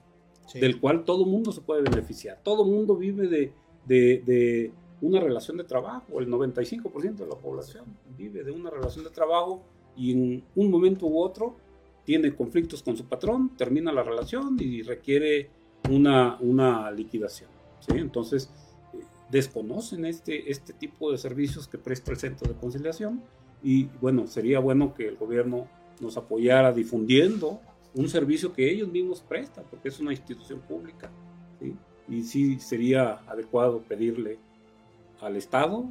[0.53, 2.39] del cual todo mundo se puede beneficiar.
[2.43, 3.53] Todo mundo vive de,
[3.85, 7.85] de, de una relación de trabajo, el 95% de la población
[8.17, 9.63] vive de una relación de trabajo
[9.95, 11.57] y en un momento u otro
[12.05, 15.49] tiene conflictos con su patrón, termina la relación y requiere
[15.89, 17.49] una, una liquidación.
[17.79, 17.97] ¿sí?
[17.97, 18.49] Entonces,
[19.29, 23.21] desconocen este, este tipo de servicios que presta el centro de conciliación
[23.63, 25.67] y bueno, sería bueno que el gobierno
[25.99, 27.59] nos apoyara difundiendo
[27.95, 31.09] un servicio que ellos mismos prestan, porque es una institución pública.
[32.07, 34.37] Y sí sería adecuado pedirle
[35.21, 35.85] al Estado,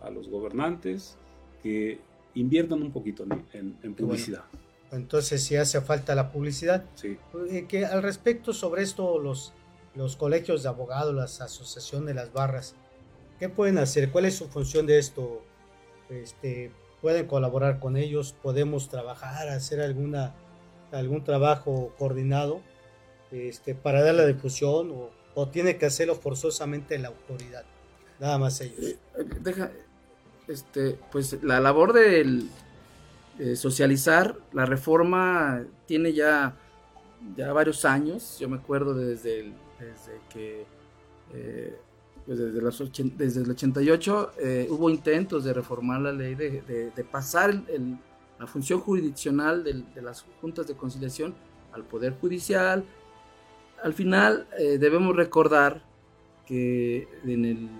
[0.00, 1.16] a los gobernantes,
[1.62, 1.98] que
[2.34, 4.44] inviertan un poquito en, publicidad.
[4.92, 7.18] Entonces, si hace falta la publicidad, sí.
[7.50, 9.52] Eh, que al respecto sobre esto, los,
[9.94, 12.74] los colegios de abogados, las asociaciones de las barras,
[13.38, 14.10] ¿qué pueden hacer?
[14.10, 15.42] ¿Cuál es su función de esto?
[16.08, 18.34] Este, ¿Pueden colaborar con ellos?
[18.42, 20.34] ¿Podemos trabajar, hacer alguna,
[20.90, 22.60] algún trabajo coordinado
[23.30, 27.64] este, para dar la difusión o, o tiene que hacerlo forzosamente la autoridad?
[28.18, 28.84] Nada más ellos.
[28.84, 28.96] Eh,
[29.40, 29.70] deja,
[30.48, 31.92] este, pues la labor
[33.40, 36.56] de socializar la reforma tiene ya,
[37.36, 38.38] ya varios años.
[38.38, 40.66] Yo me acuerdo desde, desde que
[41.32, 41.76] eh,
[42.26, 47.54] pues desde, los desde el 88 eh, hubo intentos de reformar la ley, de, pasar
[48.38, 51.34] la función jurisdiccional de, las juntas de conciliación
[51.72, 52.84] al Poder Judicial.
[53.82, 55.82] Al final eh, debemos recordar
[56.46, 57.70] que en el,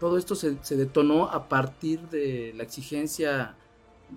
[0.00, 3.56] todo esto se, detonó a partir de la exigencia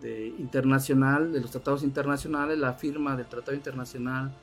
[0.01, 4.35] de, internacional, de los tratados internacionales, la firma del Tratado Internacional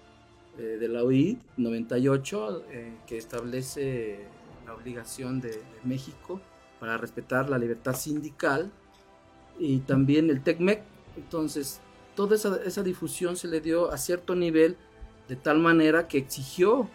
[0.58, 4.26] eh, de la OIT 98, eh, que establece
[4.66, 6.40] la obligación de, México
[6.78, 8.70] para respetar la libertad sindical,
[9.58, 10.82] y también el TECMEC.
[11.16, 11.80] Entonces,
[12.14, 14.76] toda esa, esa difusión se le dio a cierto nivel,
[15.28, 16.88] de tal manera que exigió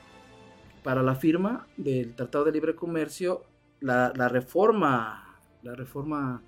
[0.83, 3.43] para la firma del Tratado de Libre Comercio
[3.79, 6.41] la, reforma, la reforma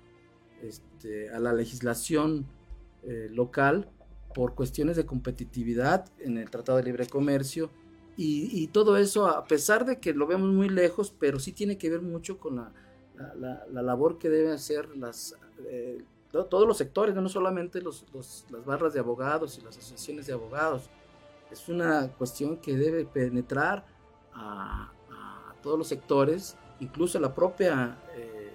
[0.62, 2.46] este, a la legislación
[3.02, 3.88] eh, local
[4.34, 7.70] por cuestiones de competitividad en el Tratado de Libre Comercio
[8.22, 11.88] y, todo eso, a pesar de que lo vemos muy lejos, pero sí tiene que
[11.88, 12.72] ver mucho con la,
[13.70, 15.34] la, labor que deben hacer las,
[15.64, 18.04] eh, todos los sectores, no solamente los,
[18.50, 20.90] las barras de abogados y las asociaciones de abogados.
[21.50, 23.86] Es una cuestión que debe penetrar
[24.34, 28.50] a, a todos los sectores incluso la propia eh,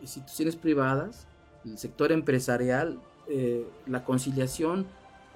[0.00, 1.26] instituciones privadas,
[1.64, 4.86] el sector empresarial, eh, la conciliación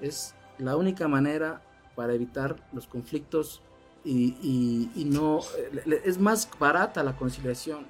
[0.00, 1.62] es la única manera
[1.94, 3.62] para evitar los conflictos
[4.04, 7.86] y, no eh, es más barata la conciliación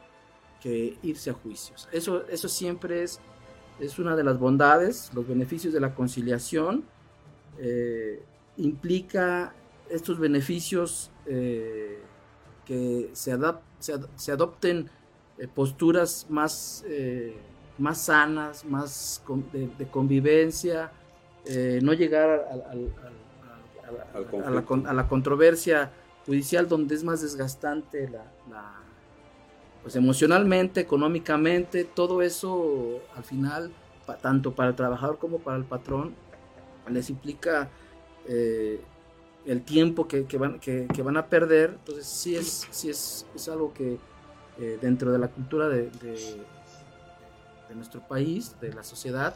[0.61, 1.89] que irse a juicios.
[1.93, 3.21] Eso, eso siempre es,
[3.81, 6.85] es una de las bondades, los beneficios de la conciliación.
[8.57, 9.55] implica
[9.89, 11.11] estos beneficios
[12.65, 13.39] que se,
[14.17, 14.91] se, adopten
[15.39, 17.35] eh, posturas más, eh,
[17.79, 20.93] más sanas, más de, convivencia,
[21.45, 22.75] eh, no llegar a,
[24.93, 25.91] la, controversia
[26.27, 28.25] judicial donde es más desgastante la,
[29.83, 33.73] pues emocionalmente, económicamente, todo eso al final,
[34.21, 36.15] tanto para el trabajador como para el patrón,
[36.89, 37.69] les implica
[39.47, 41.77] el tiempo que, van, que, van a perder.
[41.79, 43.99] Entonces sí es, sí es, es algo que
[44.59, 46.45] eh, dentro de la cultura de, de,
[47.75, 49.35] nuestro país, de la sociedad,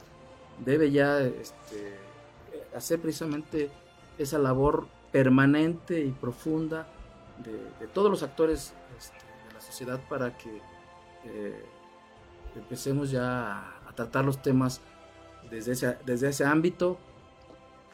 [0.64, 1.96] debe ya este,
[2.74, 3.70] hacer precisamente
[4.18, 6.86] esa labor permanente y profunda
[7.44, 9.16] de, todos los actores este,
[9.48, 10.60] de la sociedad para que
[11.24, 11.64] eh,
[12.56, 14.80] empecemos ya a, tratar los temas
[15.50, 16.98] desde ese, desde ese ámbito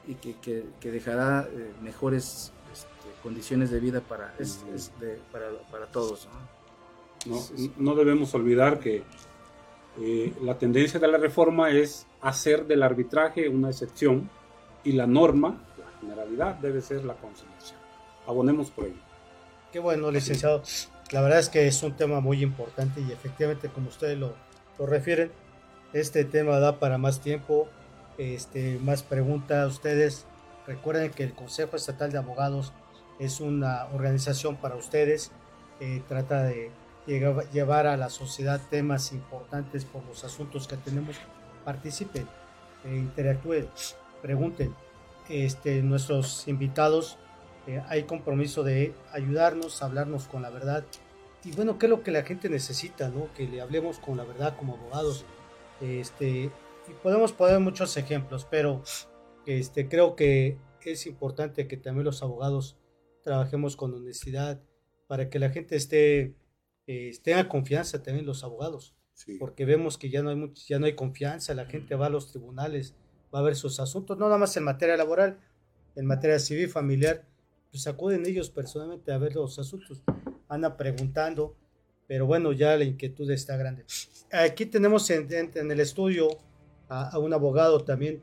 [0.07, 0.35] y que,
[0.81, 2.89] que, dejará eh, mejores este,
[3.23, 4.35] condiciones de vida para,
[5.31, 6.27] para, para, todos.
[6.27, 6.63] ¿no?
[7.77, 9.05] No, debemos olvidar que
[10.01, 14.31] eh, la tendencia de la reforma es hacer del arbitraje una excepción
[14.85, 17.79] y la norma, la generalidad, debe ser la conciliación.
[18.27, 19.01] Abonemos por ello.
[19.73, 20.63] Qué bueno, licenciado.
[21.13, 24.35] La verdad es que es un tema muy importante y efectivamente, como ustedes lo,
[24.79, 25.31] lo refieren,
[25.93, 27.69] este tema da para más tiempo
[28.19, 30.27] este, más preguntas a ustedes.
[30.67, 32.73] Recuerden que el Consejo Estatal de Abogados
[33.19, 35.33] es una organización para ustedes.
[35.81, 36.71] Eh, trata de
[37.07, 41.17] llevar a la sociedad temas importantes por los asuntos que tenemos.
[41.65, 42.27] Participen,
[42.85, 43.69] eh, interactúen,
[44.21, 44.75] pregunten.
[45.29, 47.17] Este, nuestros invitados
[47.67, 50.85] eh, hay compromiso de ayudarnos, hablarnos con la verdad.
[51.45, 53.09] Y bueno, ¿qué es lo que la gente necesita?
[53.09, 53.33] ¿no?
[53.35, 55.25] Que le hablemos con la verdad como abogados.
[55.81, 56.51] Este,
[56.89, 58.83] y podemos poner muchos ejemplos, pero
[59.47, 62.77] este, creo que es importante que también los abogados
[63.23, 64.61] trabajemos con honestidad
[65.07, 66.35] para que la gente esté,
[66.87, 68.95] eh, tenga confianza también los abogados.
[69.39, 72.33] Porque vemos que ya no, hay ya no hay confianza, la gente va a los
[72.33, 72.97] tribunales,
[73.33, 75.39] va a ver sus asuntos, no nada más en materia laboral,
[75.95, 77.25] en materia civil, familiar,
[77.71, 80.03] pues acuden ellos personalmente a ver los asuntos,
[80.49, 81.57] andan preguntando,
[82.09, 83.85] pero bueno, ya la inquietud está grande.
[84.33, 86.29] Aquí tenemos en, en el estudio
[86.89, 88.23] a, a, un abogado también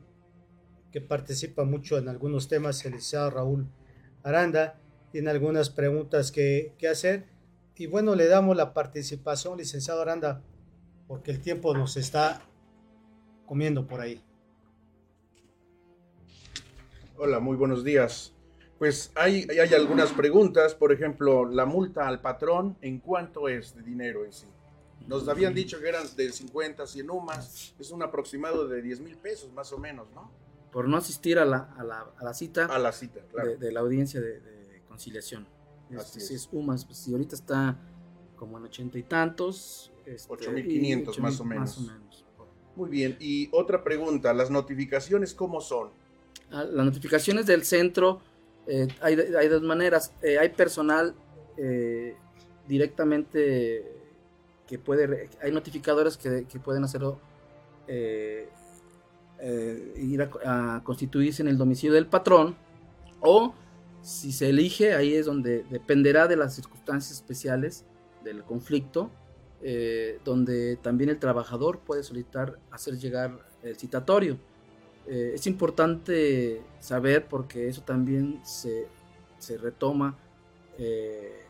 [0.92, 3.68] que participa mucho en algunos temas, el licenciado Raúl
[4.22, 4.78] Aranda,
[5.12, 7.26] tiene algunas preguntas que, que hacer.
[7.80, 10.42] Y bueno, le damos la participación, licenciado Aranda,
[11.08, 12.42] porque el tiempo nos está
[13.46, 14.22] comiendo por ahí.
[17.16, 18.34] Hola, muy buenos días.
[18.78, 23.80] Pues hay, hay algunas preguntas, por ejemplo, la multa al patrón, ¿en cuánto es de
[23.80, 24.46] dinero en sí?
[25.06, 29.16] Nos habían dicho que eran de 50, 100 UMAS, es un aproximado de 10 mil
[29.16, 30.30] pesos más o menos, ¿no?
[30.70, 33.48] Por no asistir a la, a la, a la cita, A la cita, claro.
[33.52, 35.46] de, de la audiencia de, de conciliación.
[35.96, 36.42] Así Este, si es.
[36.42, 37.76] es UMAS, pues si ahorita está
[38.36, 39.92] como en ochenta y tantos.
[40.06, 41.60] este, 8.500 y más o 8.000 menos.
[41.60, 42.24] Más o menos.
[42.76, 45.90] Muy bien, y otra pregunta, ¿las notificaciones cómo son?
[46.50, 48.20] Ah, Las notificaciones del centro
[48.66, 50.12] eh, hay, hay dos maneras.
[50.22, 51.14] Eh, hay personal
[51.56, 52.14] eh,
[52.66, 53.84] directamente
[54.66, 57.18] que puede, hay notificadores que, que pueden hacerlo,
[59.96, 62.54] ir a, a constituirse en el domicilio del patrón
[63.20, 63.52] o
[64.02, 67.84] si se elige, ahí es donde dependerá de las circunstancias especiales
[68.24, 69.10] del conflicto,
[69.62, 74.38] eh, donde también el trabajador puede solicitar hacer llegar el citatorio.
[75.06, 78.86] Eh, es importante saber porque eso también se,
[79.38, 80.16] se retoma
[80.78, 81.44] eh,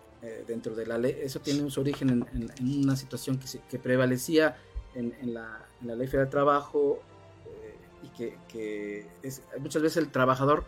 [0.47, 1.17] dentro de la ley.
[1.23, 2.51] Eso tiene su origen en,
[2.83, 4.57] una situación que, se- prevalecía
[4.95, 7.01] en, la, en la ley federal del trabajo
[8.03, 9.07] y que,
[9.61, 10.65] muchas veces el trabajador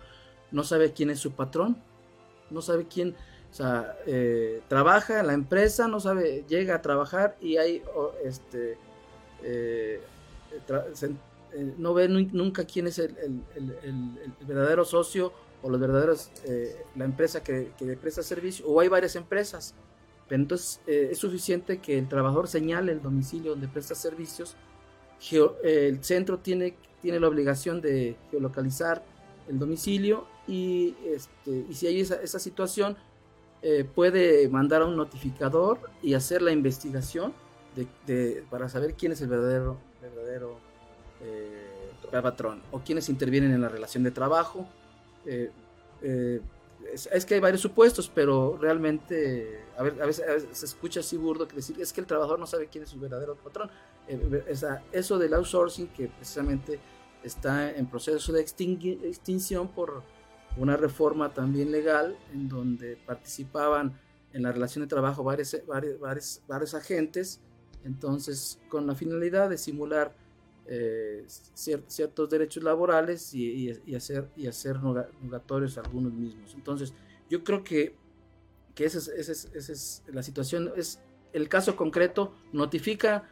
[0.52, 1.76] no sabe quién es su patrón,
[2.50, 3.16] no sabe quién,
[3.50, 7.82] o sea, eh, trabaja en la empresa, no sabe, llega a trabajar y hay,
[8.24, 8.76] este,
[9.42, 10.00] eh,
[11.54, 13.14] eh, no ve nu- nunca quién es el,
[14.46, 15.32] verdadero socio
[15.62, 16.30] o los verdaderos,
[16.96, 19.74] la empresa que, presta servicio, o hay varias empresas.
[20.28, 24.56] Pero entonces es suficiente que el trabajador señale el domicilio donde presta servicios.
[25.20, 29.04] Geo- el centro tiene, tiene la obligación de geolocalizar
[29.48, 32.96] el domicilio y, este, y si hay esa, esa situación,
[33.62, 37.32] eh, puede mandar a un notificador y hacer la investigación
[37.76, 40.56] de, de- para saber quién es el verdadero, verdadero
[41.22, 44.66] eh, patrón o quiénes intervienen en la relación de trabajo.
[45.24, 45.50] Eh,
[46.92, 51.46] es, que hay varios supuestos, pero realmente a, veces, a veces se escucha así burdo
[51.46, 53.70] que decir es que el trabajador no sabe quién es su verdadero patrón.
[54.48, 56.80] Esa- eso del outsourcing que precisamente
[57.22, 60.02] está en proceso de extinción por
[60.56, 63.98] una reforma también legal en donde participaban
[64.32, 67.40] en la relación de trabajo varios, varios, varios, agentes,
[67.84, 70.14] entonces con la finalidad de simular
[70.66, 74.76] eh, cier- ciertos derechos laborales y, hacer, y hacer
[75.78, 76.54] algunos mismos.
[76.54, 76.94] Entonces
[77.28, 77.96] yo creo que,
[78.74, 81.00] que esa es, esa es- esa es la situación, es
[81.32, 83.28] el caso concreto, notifica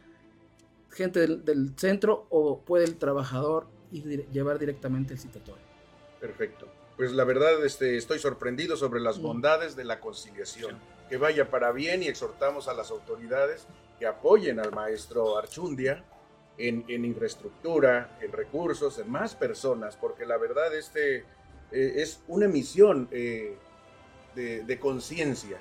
[0.89, 5.63] gente del, del centro o puede el trabajador ir llevar directamente el citatorio.
[6.19, 6.67] Perfecto.
[6.97, 10.77] Pues la verdad este, estoy sorprendido sobre las bondades de la conciliación.
[11.09, 13.67] Que vaya para bien y exhortamos a las autoridades
[13.99, 16.03] que apoyen al maestro Archundia
[16.57, 21.25] en, en infraestructura, en recursos, en más personas, porque la verdad este
[21.71, 23.55] eh, es una misión eh,
[24.35, 25.57] de, de conciencia,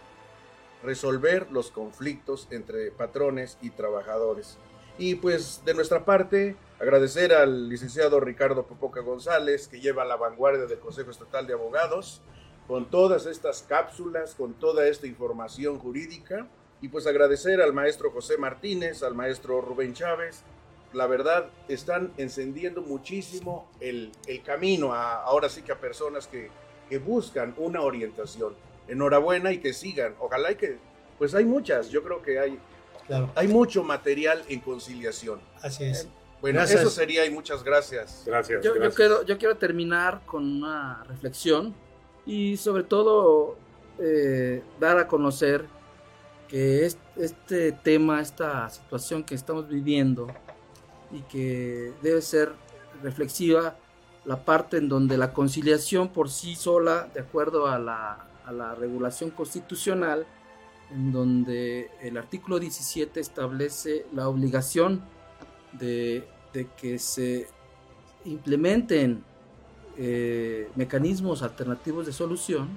[0.83, 4.57] resolver los conflictos entre patrones y trabajadores.
[4.99, 10.67] Y pues de nuestra parte, agradecer al licenciado Ricardo Popoca González, que lleva la vanguardia
[10.67, 12.23] del Consejo Estatal de Abogados,
[12.67, 16.47] con todas estas cápsulas, con toda esta información jurídica.
[16.83, 20.43] Y pues agradecer al maestro José Martínez, al maestro Rubén Chávez.
[20.95, 26.49] La verdad, están encendiendo muchísimo el, el camino a, ahora sí que a personas que,
[26.89, 28.55] que buscan una orientación.
[28.89, 30.15] Enhorabuena y que sigan.
[30.19, 30.79] Ojalá y que,
[31.19, 32.59] pues hay muchas, yo creo que hay,
[33.07, 35.41] Claro, hay mucho material en conciliación.
[35.63, 36.09] así es.
[36.41, 36.81] Bueno, Gracias.
[36.81, 38.23] eso sería y muchas gracias.
[38.27, 38.63] Gracias.
[38.65, 38.97] Yo, yo gracias.
[38.97, 41.75] quiero, yo quiero terminar con una reflexión
[42.25, 43.57] y sobre todo
[43.99, 45.67] eh, dar a conocer
[46.49, 50.27] que es- este tema, esta situación que estamos viviendo
[51.13, 52.53] y que debe ser
[53.03, 53.77] reflexiva,
[54.25, 58.75] la parte en donde la conciliación por sí sola, de acuerdo a la, a la
[58.75, 60.27] regulación constitucional,
[60.91, 65.03] en donde el artículo 17 establece la obligación
[65.73, 66.27] de,
[66.77, 67.49] que se
[68.25, 69.25] implementen
[69.97, 72.69] eh, mecanismos alternativos de solución.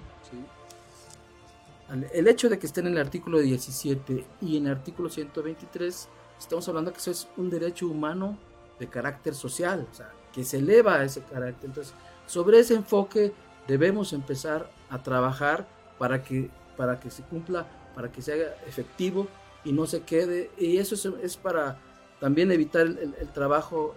[2.13, 6.67] El hecho de que estén en el artículo 17 y en el artículo 123, estamos
[6.67, 8.37] hablando que eso es un derecho humano
[8.79, 11.69] de carácter social, o sea, que se eleva a ese carácter.
[11.69, 11.93] Entonces,
[12.25, 13.33] sobre ese enfoque
[13.67, 15.67] debemos empezar a trabajar
[15.97, 19.27] para que, para que se cumpla, para que se haga efectivo
[19.63, 20.51] y no se quede.
[20.57, 21.77] Y eso es, para
[22.23, 23.95] también evitar el, trabajo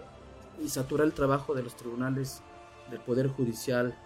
[0.61, 2.41] y saturar el trabajo de los tribunales
[2.91, 3.97] del Poder Judicial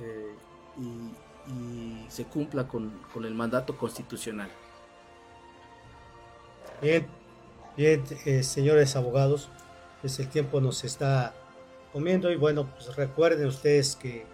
[0.00, 0.34] eh,
[0.78, 2.92] y, se cumpla con,
[3.24, 4.48] el mandato constitucional.
[6.80, 7.08] Bien,
[7.76, 9.48] bien, eh, señores abogados,
[10.00, 11.34] pues el tiempo nos está
[11.92, 14.26] comiendo y bueno, pues recuerden ustedes que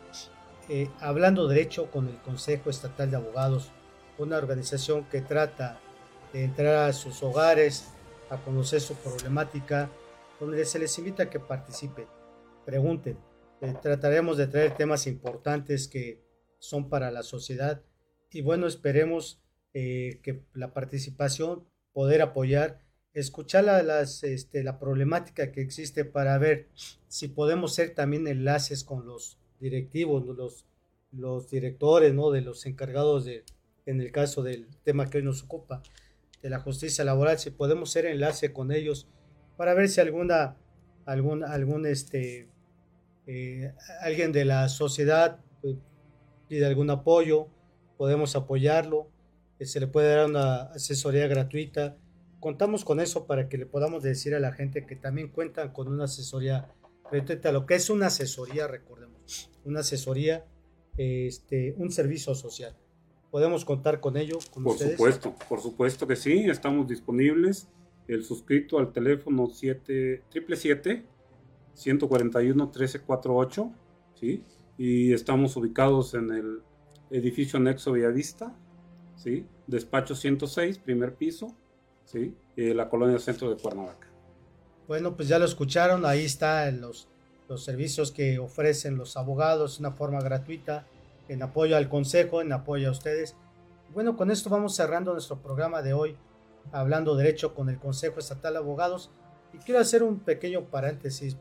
[0.68, 3.70] eh, hablando derecho con el Consejo Estatal de Abogados,
[4.18, 5.80] una organización que trata
[6.35, 7.91] de entrar a sus hogares,
[8.33, 9.91] a conocer su problemática,
[10.41, 12.07] donde se les invita a que participen,
[12.64, 13.18] pregunten.
[13.61, 16.24] Eh, trataremos de traer temas importantes que
[16.59, 17.83] son para la sociedad
[18.30, 19.43] y bueno, esperemos
[19.74, 22.80] eh, que la participación, poder apoyar,
[23.12, 26.68] escuchar la, las, este, la problemática que existe para ver
[27.09, 32.30] si podemos ser también enlaces con los directivos, los, directores, ¿no?
[32.30, 33.45] de los encargados de,
[33.85, 35.83] en el caso del tema que hoy nos ocupa,
[36.43, 39.09] de la justicia laboral, si podemos ser enlace con ellos
[39.57, 40.57] para ver si alguna,
[41.07, 42.49] algún, algún este,
[43.26, 45.76] eh, alguien de la sociedad pues,
[46.49, 47.49] pide algún apoyo,
[47.97, 49.09] podemos apoyarlo,
[49.59, 51.97] eh, se le puede dar una asesoría gratuita.
[52.40, 55.86] Contamos con eso para que le podamos decir a la gente que también cuentan con
[55.86, 56.68] una asesoría
[57.11, 60.45] gratuita, lo que es una asesoría, recordemos, una asesoría,
[60.97, 62.76] este, un servicio social
[63.33, 64.39] podemos contar con ello.
[64.53, 67.66] Con por supuesto, por supuesto que sí, estamos disponibles.
[68.07, 71.05] El suscrito al teléfono 777
[71.74, 73.72] 141 1348,
[74.20, 74.45] ¿sí?
[74.76, 76.62] Y estamos ubicados en el
[77.11, 78.55] edificio anexo Villavista,
[79.16, 79.47] ¿sí?
[79.66, 81.57] Despacho 106, primer piso,
[82.05, 82.35] ¿sí?
[82.55, 84.09] Y la colonia centro de Cuernavaca.
[84.89, 87.09] Bueno, pues ya lo escucharon, ahí están los,
[87.49, 90.87] los servicios que ofrecen los abogados, una forma gratuita
[91.29, 93.37] en apoyo al Consejo, en apoyo a ustedes.
[93.93, 96.16] Bueno, con esto vamos cerrando nuestro programa de hoy,
[96.73, 99.11] hablando derecho con el Consejo Estatal de Abogados.
[99.53, 101.37] Y quiero hacer un pequeño paréntesis,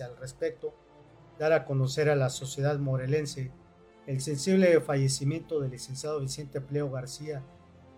[0.00, 0.74] al respecto,
[1.38, 3.50] dar a conocer a la sociedad morelense
[4.06, 7.42] el sensible fallecimiento del licenciado Vicente Pleo García,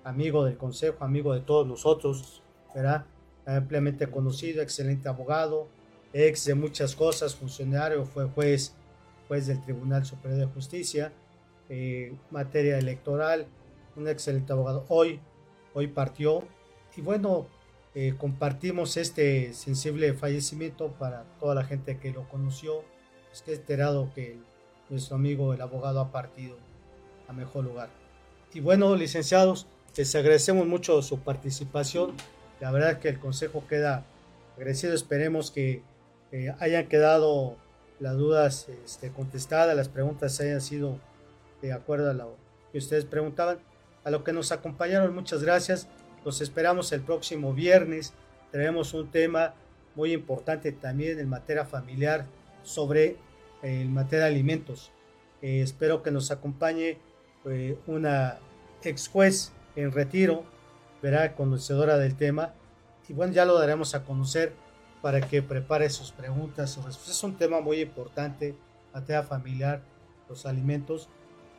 [0.04, 2.42] amigo del Consejo, amigo de todos nosotros,
[2.74, 3.06] ¿verdad?
[3.46, 5.68] ampliamente conocido, excelente abogado,
[6.12, 8.74] ex de muchas cosas, funcionario, fue juez
[9.32, 11.10] juez del Tribunal Superior de Justicia,
[11.70, 13.46] eh, materia electoral,
[13.96, 14.84] un excelente abogado.
[14.90, 15.20] Hoy,
[15.72, 16.46] hoy partió
[16.94, 17.46] y bueno,
[17.94, 22.84] eh, compartimos este sensible fallecimiento para toda la gente que lo conoció,
[23.32, 24.36] es que enterado que
[24.90, 26.58] nuestro amigo el abogado ha partido
[27.26, 27.88] a mejor lugar.
[28.52, 29.66] Y bueno, licenciados,
[29.96, 32.12] les agradecemos mucho su participación.
[32.60, 34.04] La verdad que el consejo queda
[34.58, 34.92] agradecido.
[34.92, 35.82] Esperemos que
[36.32, 37.56] eh, hayan quedado
[38.03, 40.98] las dudas este, contestadas, las preguntas hayan sido
[41.62, 42.36] de acuerdo a lo
[42.72, 43.59] que ustedes preguntaban.
[44.03, 45.86] A lo que nos acompañaron, muchas gracias.
[46.24, 48.12] Los esperamos el próximo viernes.
[48.50, 49.55] Tenemos un tema
[49.94, 52.26] muy importante también en materia familiar
[52.64, 53.18] sobre
[53.62, 54.90] el materia de alimentos.
[55.40, 56.98] Eh, espero que nos acompañe
[57.44, 58.40] eh, una
[58.82, 60.42] ex juez en retiro,
[61.00, 62.53] verá, conocedora del tema.
[63.09, 64.55] Y bueno, ya lo daremos a conocer
[65.03, 66.78] para que prepare sus preguntas.
[67.09, 68.55] Es un tema muy importante,
[68.94, 69.82] materia familiar,
[70.28, 71.09] los alimentos.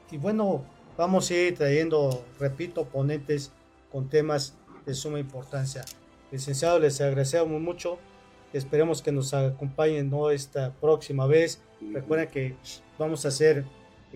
[0.09, 0.63] Y bueno,
[0.97, 3.51] vamos a ir trayendo, repito, ponentes
[3.91, 4.55] con temas
[4.85, 5.83] de suma importancia.
[6.31, 7.99] Licenciado, les agradecemos mucho.
[8.53, 10.29] Esperemos que nos acompañen ¿no?
[10.29, 11.61] esta próxima vez.
[11.81, 12.55] Recuerden que
[12.97, 13.65] vamos a hacer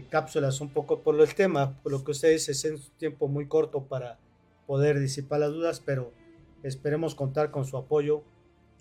[0.09, 3.83] cápsulas un poco por el tema, por lo que ustedes es un tiempo muy corto
[3.83, 4.19] para
[4.65, 6.13] poder disipar las dudas, pero
[6.63, 8.23] esperemos contar con su apoyo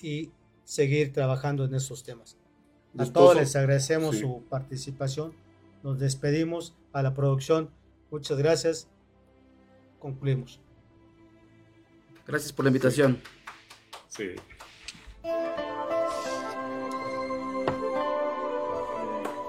[0.01, 0.31] y
[0.67, 2.37] seguir trabajando en esos temas.
[2.99, 5.33] A todos les agradecemos su participación.
[5.83, 7.71] Nos despedimos a la producción.
[8.11, 8.89] Muchas gracias.
[9.99, 10.61] Concluimos.
[12.27, 13.21] Gracias por la invitación.
[14.09, 14.35] Sí.